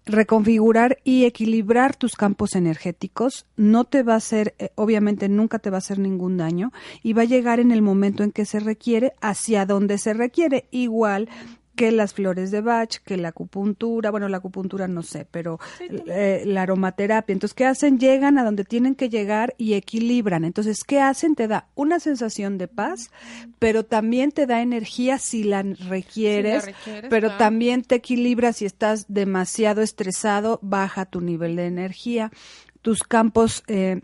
[0.06, 5.70] reconfigurar y equilibrar tus campos energéticos, no te va a hacer, eh, obviamente nunca te
[5.70, 6.72] va a hacer ningún daño
[7.02, 10.66] y va a llegar en el momento en que se requiere, hacia donde se requiere.
[10.72, 11.30] Igual
[11.76, 16.44] que las flores de Bach, que la acupuntura, bueno, la acupuntura no sé, pero eh,
[16.46, 17.34] la aromaterapia.
[17.34, 18.00] Entonces, ¿qué hacen?
[18.00, 20.46] Llegan a donde tienen que llegar y equilibran.
[20.46, 21.36] Entonces, ¿qué hacen?
[21.36, 23.10] Te da una sensación de paz,
[23.60, 26.66] pero también te da energía si la requieres,
[27.10, 32.32] pero también te equilibra si estás demasiado estresado, baja tu nivel de energía.
[32.82, 34.02] Tus campos eh,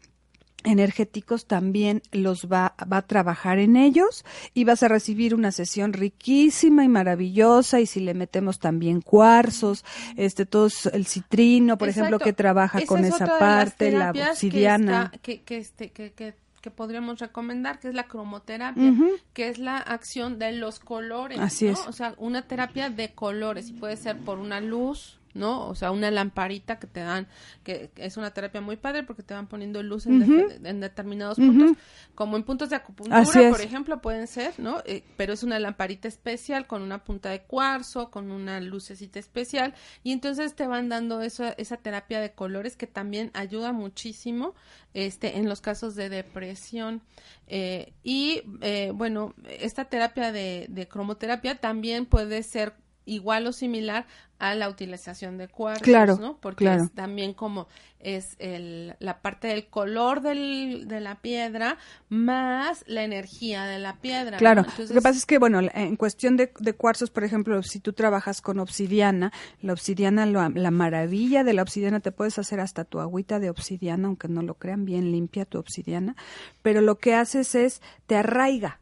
[0.63, 5.93] energéticos también los va, va a trabajar en ellos y vas a recibir una sesión
[5.93, 9.85] riquísima y maravillosa y si le metemos también cuarzos,
[10.17, 15.11] este todo el citrino, por ejemplo, que trabaja con esa parte, la obsidiana.
[15.21, 16.33] Que, que, este, que, que,
[16.71, 18.93] podríamos recomendar, que es la cromoterapia,
[19.33, 21.39] que es la acción de los colores.
[21.39, 21.79] Así es.
[21.87, 25.67] O sea, una terapia de colores y puede ser por una luz, ¿no?
[25.67, 27.27] O sea, una lamparita que te dan,
[27.63, 31.77] que, es una terapia muy padre porque te van poniendo luz en, determinados puntos,
[32.15, 34.81] como en puntos de acupuntura, por ejemplo, pueden ser, ¿no?
[34.85, 39.73] Eh, pero es una lamparita especial con una punta de cuarzo, con una lucecita especial,
[40.03, 44.55] y entonces te van dando eso, esa terapia de colores que también ayuda muchísimo
[44.93, 47.01] este, en los casos de depresión.
[47.47, 52.73] Eh, y eh, bueno, esta terapia de, de cromoterapia también puede ser
[53.09, 54.05] igual o similar
[54.39, 56.37] a la utilización de cuarzos, claro, ¿no?
[56.37, 57.67] Porque es también como
[57.99, 63.97] es el, la parte del color del, de la piedra más la energía de la
[63.97, 64.37] piedra.
[64.37, 67.81] Claro, lo que pasa es que, bueno, en cuestión de, de, cuarzos, por ejemplo, si
[67.81, 72.85] tú trabajas con obsidiana, la obsidiana, la maravilla de la obsidiana, te puedes hacer hasta
[72.85, 76.15] tu agüita de obsidiana, aunque no lo crean, bien limpia tu obsidiana,
[76.61, 78.79] pero lo que haces es, te arraiga,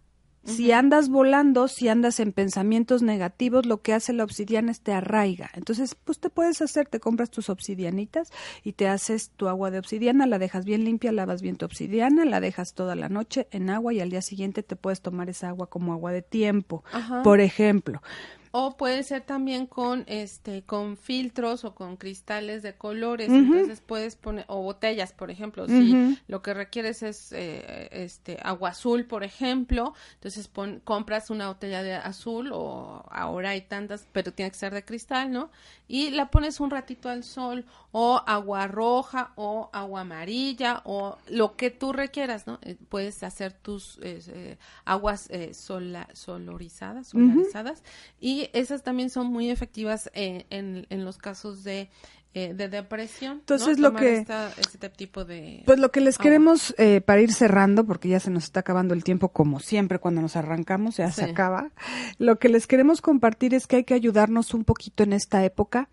[0.47, 4.93] si andas volando, si andas en pensamientos negativos, lo que hace la obsidiana es te
[4.93, 5.49] arraiga.
[5.53, 8.31] Entonces, pues te puedes hacer, te compras tus obsidianitas
[8.63, 12.25] y te haces tu agua de obsidiana, la dejas bien limpia, lavas bien tu obsidiana,
[12.25, 15.49] la dejas toda la noche en agua y al día siguiente te puedes tomar esa
[15.49, 16.83] agua como agua de tiempo,
[17.23, 18.01] por ejemplo.
[18.51, 24.15] O puede ser también con este con filtros o con cristales de colores, entonces puedes
[24.15, 29.23] poner o botellas, por ejemplo, si lo que requieres es eh, este agua azul, por
[29.23, 30.49] ejemplo, entonces
[30.83, 35.31] compras una botella de azul o ahora hay tantas, pero tiene que ser de cristal,
[35.31, 35.49] ¿no?
[35.87, 41.55] Y la pones un ratito al sol o agua roja o agua amarilla o lo
[41.55, 42.59] que tú requieras, ¿no?
[42.61, 47.83] Eh, puedes hacer tus eh, aguas sola, solorizadas, solarizadas
[48.19, 51.89] y esas también son muy efectivas en, en, los casos de
[52.37, 53.39] eh, de depresión.
[53.39, 54.19] Entonces lo que
[54.59, 58.29] este tipo de pues lo que les queremos eh, para ir cerrando porque ya se
[58.29, 61.71] nos está acabando el tiempo como siempre cuando nos arrancamos ya se acaba.
[62.19, 65.89] Lo que les queremos compartir es que hay que ayudarnos un poquito en esta época.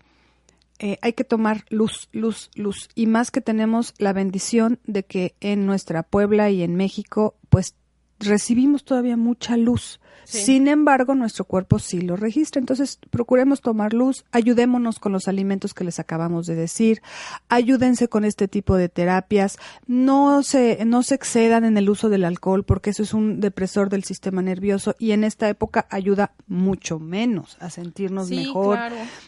[0.77, 5.33] Eh, hay que tomar luz, luz, luz y más que tenemos la bendición de que
[5.39, 7.73] en nuestra Puebla y en México pues
[8.19, 12.59] recibimos todavía mucha luz sin embargo, nuestro cuerpo sí lo registra.
[12.59, 17.01] Entonces, procuremos tomar luz, ayudémonos con los alimentos que les acabamos de decir,
[17.47, 19.57] ayúdense con este tipo de terapias,
[19.87, 23.89] no se, no se excedan en el uso del alcohol porque eso es un depresor
[23.89, 28.79] del sistema nervioso y en esta época ayuda mucho menos a sentirnos mejor.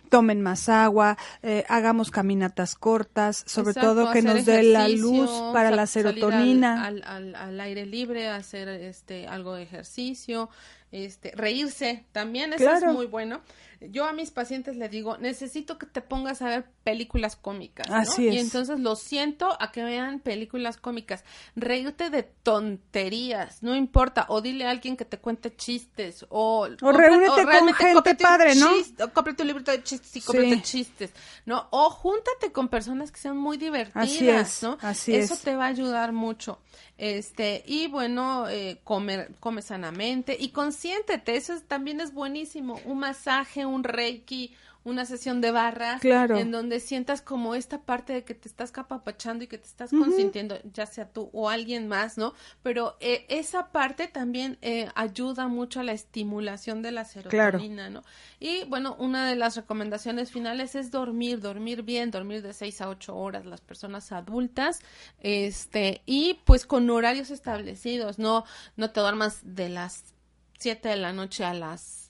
[0.09, 5.69] Tomen más agua, eh, hagamos caminatas cortas, sobre todo que nos dé la luz para
[5.71, 6.85] la serotonina.
[6.85, 10.49] Al, al, al, aire libre, hacer este algo de ejercicio,
[10.91, 13.41] este, reírse también, eso es muy bueno.
[13.79, 18.23] Yo a mis pacientes les digo, necesito que te pongas a ver películas cómicas, ¿no?
[18.23, 21.23] Y entonces lo siento a que vean películas cómicas.
[21.55, 26.67] Reírte de tonterías, no importa, o dile a alguien que te cuente chistes, o...
[26.81, 28.71] O reúnete con gente padre, ¿no?
[29.03, 31.11] o cómprate un librito de chistes y cómprate chistes,
[31.45, 31.67] ¿no?
[31.69, 34.77] O júntate con personas que sean muy divertidas, ¿no?
[34.81, 35.41] Así Eso es.
[35.41, 36.59] te va a ayudar mucho.
[36.97, 42.79] Este, y bueno, eh, comer, come sanamente y consiéntete, eso también es buenísimo.
[42.85, 44.51] Un masaje, un reiki,
[44.87, 49.43] una sesión de barras en donde sientas como esta parte de que te estás capapachando
[49.43, 52.33] y que te estás consintiendo, ya sea tú o alguien más, ¿no?
[52.63, 58.01] Pero eh, esa parte también eh, ayuda mucho a la estimulación de la serotonina, ¿no?
[58.39, 62.87] Y bueno, una de las recomendaciones finales es dormir, dormir bien, dormir de 6 a
[62.87, 64.79] 8 horas las personas adultas,
[65.19, 68.45] este, y pues con horarios establecidos, no,
[68.77, 70.13] no te duermas de las
[70.59, 72.06] 7 de la noche a las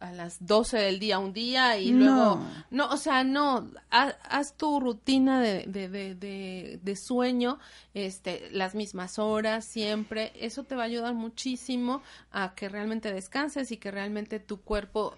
[0.00, 2.40] a las 12 del día un día y luego
[2.70, 7.58] no o sea no haz, tu rutina de, de, de, de, sueño
[7.94, 10.32] este las mismas horas siempre.
[10.38, 15.16] Eso te va a ayudar muchísimo a que realmente descanses y que realmente tu cuerpo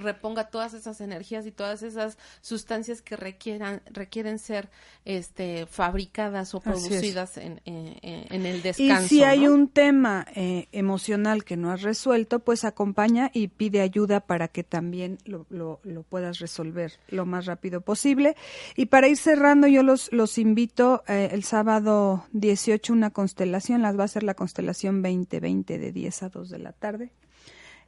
[0.00, 4.68] reponga todas esas energías y todas esas sustancias que requieran requieren ser
[5.04, 11.44] este fabricadas o producidas en, en, el descanso y si hay un tema eh, emocional
[11.44, 16.92] que no has resuelto pues acompaña y pide ayuda para que también lo, puedas resolver
[17.08, 18.36] lo más rápido posible.
[18.76, 23.98] Y para ir cerrando, yo los, los invito eh, el sábado 18 una constelación, las
[23.98, 27.12] va a ser la constelación 2020 de 10 a 2 de la tarde.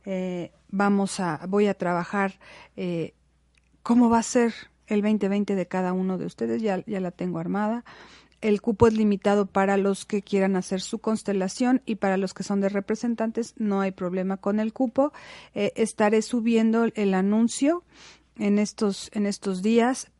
[0.04, 2.38] Eh, vamos a, voy a trabajar
[2.76, 3.14] eh,
[3.82, 4.52] cómo va a ser
[4.88, 7.84] el 2020 de cada uno de ustedes, ya, ya la tengo armada
[8.42, 12.42] el cupo es limitado para los que quieran hacer su constelación y para los que
[12.42, 15.12] son de representantes no hay problema con el cupo.
[15.54, 17.84] Eh, estaré subiendo el anuncio
[18.36, 20.12] en estos, en estos días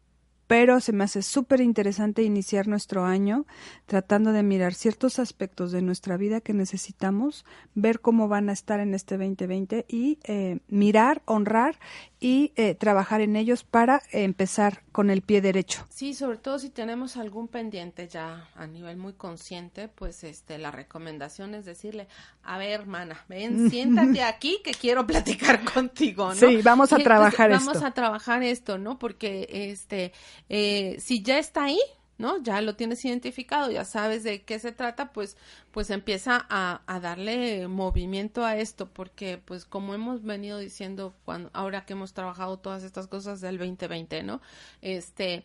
[0.53, 3.47] pero se me hace súper interesante iniciar nuestro año
[3.87, 8.79] tratando de mirar ciertos aspectos de nuestra vida que necesitamos, ver cómo van a estar
[8.79, 11.79] en este 2020 y eh, mirar, honrar
[12.21, 15.85] y eh, trabajar en ellos para empezar con el pie derecho.
[15.89, 20.71] Sí, sobre todo si tenemos algún pendiente ya a nivel muy consciente, pues este la
[20.71, 22.07] recomendación es decirle,
[22.43, 26.35] a ver, hermana, ven, siéntate aquí que quiero platicar contigo, ¿no?
[26.35, 27.67] Sí, vamos a trabajar esto.
[27.67, 28.99] Vamos a trabajar esto, ¿no?
[28.99, 30.13] Porque este
[30.49, 31.81] eh, si ya está ahí,
[32.19, 32.43] ¿no?
[32.43, 35.37] Ya lo tienes identificado, ya sabes de qué se trata, pues,
[35.71, 41.51] pues empieza a, a, darle movimiento a esto, porque, pues, como hemos venido diciendo cuando,
[41.53, 44.41] ahora que hemos trabajado todas estas cosas del 2020, ¿no?
[44.81, 45.45] Este,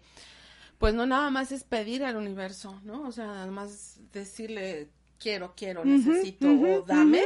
[0.78, 3.08] pues no nada más es pedir al universo, ¿no?
[3.08, 4.90] O sea, nada más decirle
[5.20, 7.24] quiero, quiero, necesito o dame,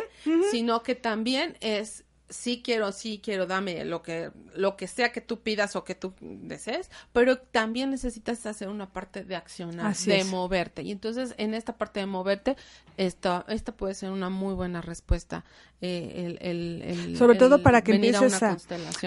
[0.51, 5.21] sino que también es sí quiero, sí quiero, dame lo que, lo que sea que
[5.21, 10.23] tú pidas o que tú desees, pero también necesitas hacer una parte de accionar, de
[10.23, 10.81] moverte.
[10.81, 12.57] Y entonces, en esta parte de moverte,
[12.97, 15.43] esta, esta puede ser una muy buena respuesta.
[15.83, 18.55] Eh, el, Sobre todo para que empieces a,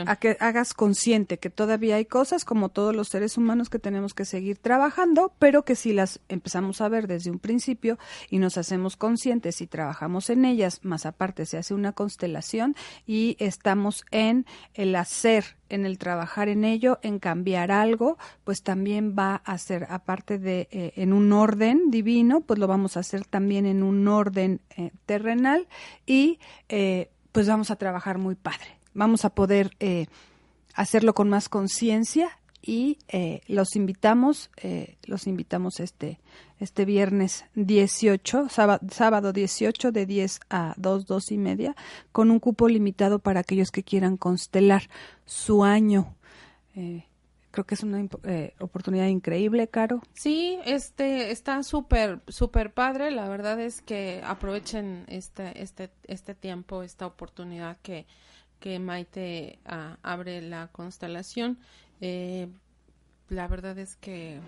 [0.06, 4.12] a, que hagas consciente que todavía hay cosas, como todos los seres humanos, que tenemos
[4.12, 7.96] que seguir trabajando, pero que si las empezamos a ver desde un principio
[8.28, 12.74] y nos hacemos conscientes y trabajamos en ellas, más aparte se hace una constelación
[13.06, 14.44] y estamos en
[14.74, 19.86] el hacer, en el trabajar en ello, en cambiar algo, pues también va a ser,
[19.90, 24.06] aparte de eh, en un orden divino, pues lo vamos a hacer también en un
[24.08, 25.68] orden eh, terrenal
[26.06, 28.78] y eh, pues vamos a trabajar muy padre.
[28.92, 29.76] Vamos a poder
[30.74, 36.18] hacerlo con más conciencia y eh, los invitamos, eh, los invitamos este,
[36.58, 41.76] este viernes 18, sábado, sábado 18 de 10 a 2, 2 y media,
[42.10, 44.88] con un cupo limitado para aquellos que quieran constelar
[45.26, 46.16] su año.
[46.74, 47.04] Eh,
[47.54, 50.02] creo que es una eh, oportunidad increíble, Caro.
[50.12, 53.12] Sí, este está súper súper padre.
[53.12, 58.06] La verdad es que aprovechen este este este tiempo, esta oportunidad que
[58.58, 61.60] que Maite uh, abre la constelación.
[62.00, 62.48] Eh,
[63.28, 64.40] la verdad es que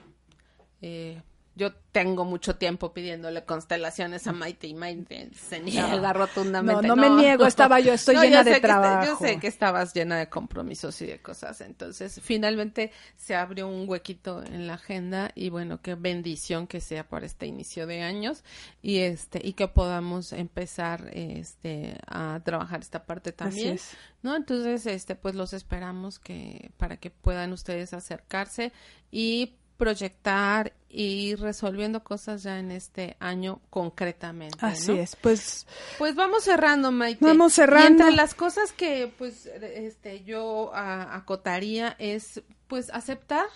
[0.82, 1.22] eh,
[1.56, 6.86] yo tengo mucho tiempo pidiéndole constelaciones a Maite y Maite se niega rotundamente.
[6.86, 9.06] No, no, me niego, estaba yo, estoy llena de trabajo.
[9.06, 11.62] yo sé que estabas llena de compromisos y de cosas.
[11.62, 17.08] Entonces, finalmente se abrió un huequito en la agenda y bueno, qué bendición que sea
[17.08, 18.44] para este inicio de años
[18.82, 23.80] y este y que podamos empezar este a trabajar esta parte también.
[24.22, 24.36] ¿No?
[24.36, 28.72] Entonces, este pues los esperamos que para que puedan ustedes acercarse
[29.10, 34.58] y proyectar y resolviendo cosas ya en este año concretamente.
[34.60, 35.66] Así es, pues.
[35.98, 37.24] Pues vamos cerrando, Maite.
[37.24, 38.04] Vamos cerrando.
[38.04, 43.46] entre las cosas que, pues, este, yo acotaría es, pues, aceptar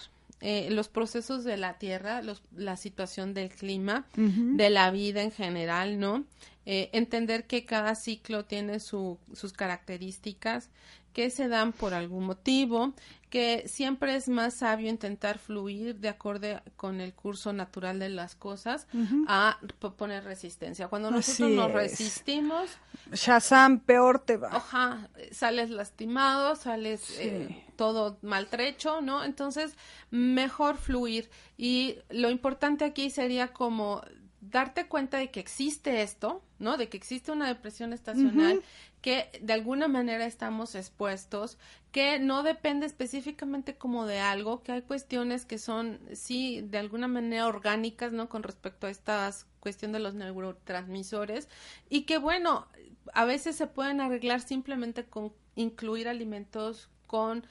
[0.41, 5.33] eh, los procesos de la tierra, los, la situación del clima, de la vida en
[5.33, 6.25] general, ¿no?
[6.67, 10.71] Eh, entender que cada ciclo tiene su, sus características,
[11.13, 12.95] que se dan por algún motivo,
[13.31, 18.35] que siempre es más sabio intentar fluir de acuerdo con el curso natural de las
[18.35, 18.89] cosas
[19.29, 19.59] a
[19.97, 20.89] poner resistencia.
[20.89, 22.71] Cuando nosotros nos resistimos,
[23.13, 25.09] Shazam, peor te va.
[25.31, 29.25] Sales lastimado, sales eh, todo maltrecho, ¿no?
[29.25, 29.77] Entonces,
[30.11, 31.31] mejor fluir.
[31.57, 34.03] Y lo importante aquí sería como
[34.41, 36.77] darte cuenta de que existe esto, ¿no?
[36.77, 38.63] De que existe una depresión estacional,
[39.01, 41.59] que de alguna manera estamos expuestos,
[41.91, 47.09] que no depende específicamente como de algo, que hay cuestiones que son, sí, de alguna
[47.09, 48.29] manera orgánicas, ¿no?
[48.29, 51.49] Con respecto a esta cuestión de los neurotransmisores,
[51.89, 52.69] y que bueno,
[53.15, 57.45] a veces se pueden arreglar simplemente con incluir alimentos con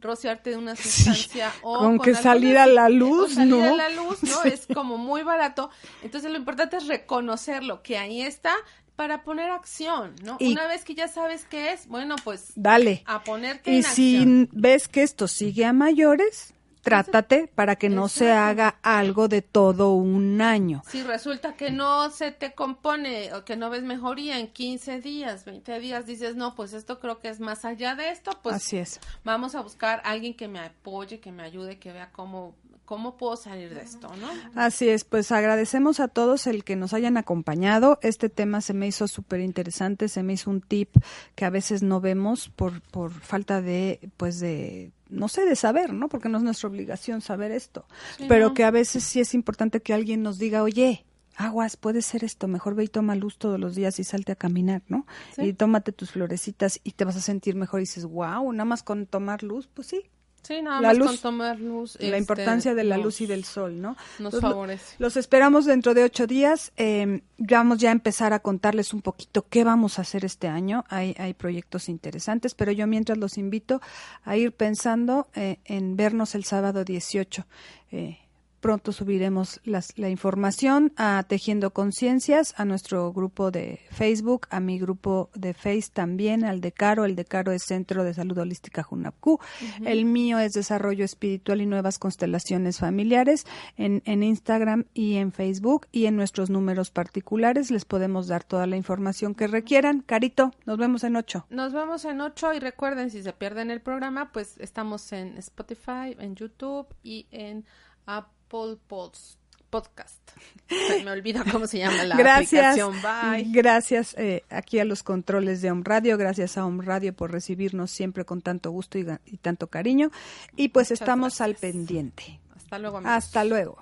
[0.00, 3.62] rociarte de una sustancia o con, que salir a la luz, ¿no?
[3.62, 4.44] a la luz, ¿no?
[4.44, 5.70] es como muy barato.
[6.02, 8.54] Entonces lo importante es reconocerlo, que ahí está
[8.96, 10.38] para poner acción, ¿no?
[10.40, 14.88] Una vez que ya sabes qué es, bueno, pues dale a ponerte y si ves
[14.88, 16.54] que esto sigue a mayores,
[16.86, 20.82] trátate para que no se haga algo de todo un año.
[20.88, 25.44] Si resulta que no se te compone o que no ves mejoría en 15 días,
[25.44, 28.76] 20 días, dices, no, pues esto creo que es más allá de esto, pues Así
[28.76, 29.00] es.
[29.24, 32.54] vamos a buscar a alguien que me apoye, que me ayude, que vea cómo
[32.86, 34.28] cómo puedo salir de esto, ¿no?
[34.54, 37.98] Así es, pues agradecemos a todos el que nos hayan acompañado.
[38.00, 40.94] Este tema se me hizo súper interesante, se me hizo un tip
[41.34, 45.92] que a veces no vemos por, por falta de, pues de no sé, de saber,
[45.92, 46.08] ¿no?
[46.08, 47.86] Porque no es nuestra obligación saber esto,
[48.28, 51.04] pero que a veces sí es importante que alguien nos diga, oye,
[51.36, 54.36] aguas, puede ser esto, mejor ve y toma luz todos los días y salte a
[54.36, 55.06] caminar, ¿no?
[55.36, 58.82] Y tómate tus florecitas y te vas a sentir mejor y dices, wow, nada más
[58.82, 60.10] con tomar luz, pues sí,
[60.46, 61.96] Sí, nada La más luz, con tomar luz.
[61.98, 63.90] la este, importancia de la nos- luz y del sol, ¿no?
[64.18, 64.96] Nos Entonces, favorece.
[64.98, 66.72] Los esperamos dentro de ocho días.
[66.76, 70.84] Eh, vamos ya a empezar a contarles un poquito qué vamos a hacer este año.
[70.88, 73.80] Hay, hay proyectos interesantes, pero yo mientras los invito
[74.24, 77.46] a ir pensando eh, en vernos el sábado 18.
[77.92, 78.18] Eh,
[78.66, 84.80] pronto subiremos las- la información a Tejiendo Conciencias, a nuestro grupo de Facebook, a mi
[84.80, 87.04] grupo de Face también, al de Caro.
[87.04, 89.38] El de Caro es Centro de Salud Holística Junapcu.
[89.84, 93.44] El mío es Desarrollo Espiritual y Nuevas Constelaciones Familiares
[93.76, 95.86] en, en Instagram y en Facebook.
[95.92, 100.00] Y en nuestros números particulares les podemos dar toda la información que requieran.
[100.00, 101.46] Carito, nos vemos en ocho.
[101.50, 106.16] Nos vemos en ocho y recuerden, si se pierden el programa, pues estamos en Spotify,
[106.18, 107.64] en YouTube y en
[108.06, 109.36] Apple Pods-
[109.70, 110.30] Podcast.
[110.68, 112.78] Se me olvida cómo se llama la gracias.
[112.78, 112.94] aplicación.
[113.02, 113.50] Bye.
[113.52, 116.16] Gracias eh, aquí a los controles de Om Radio.
[116.16, 119.04] Gracias a Om Radio por recibirnos siempre con tanto gusto y,
[119.38, 120.10] tanto cariño.
[120.56, 122.40] Y pues Muchas estamos al pendiente.
[122.56, 122.98] Hasta luego.
[122.98, 123.12] amigos.
[123.16, 123.78] Hasta luego.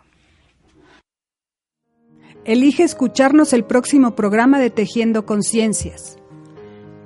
[2.44, 6.18] Elige escucharnos el próximo programa de Tejiendo Conciencias.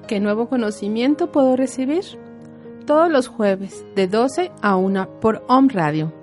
[0.08, 2.02] ¿Qué nuevo conocimiento puedo recibir?
[2.86, 6.17] Todos los jueves, de 12 a 1 por Home Radio.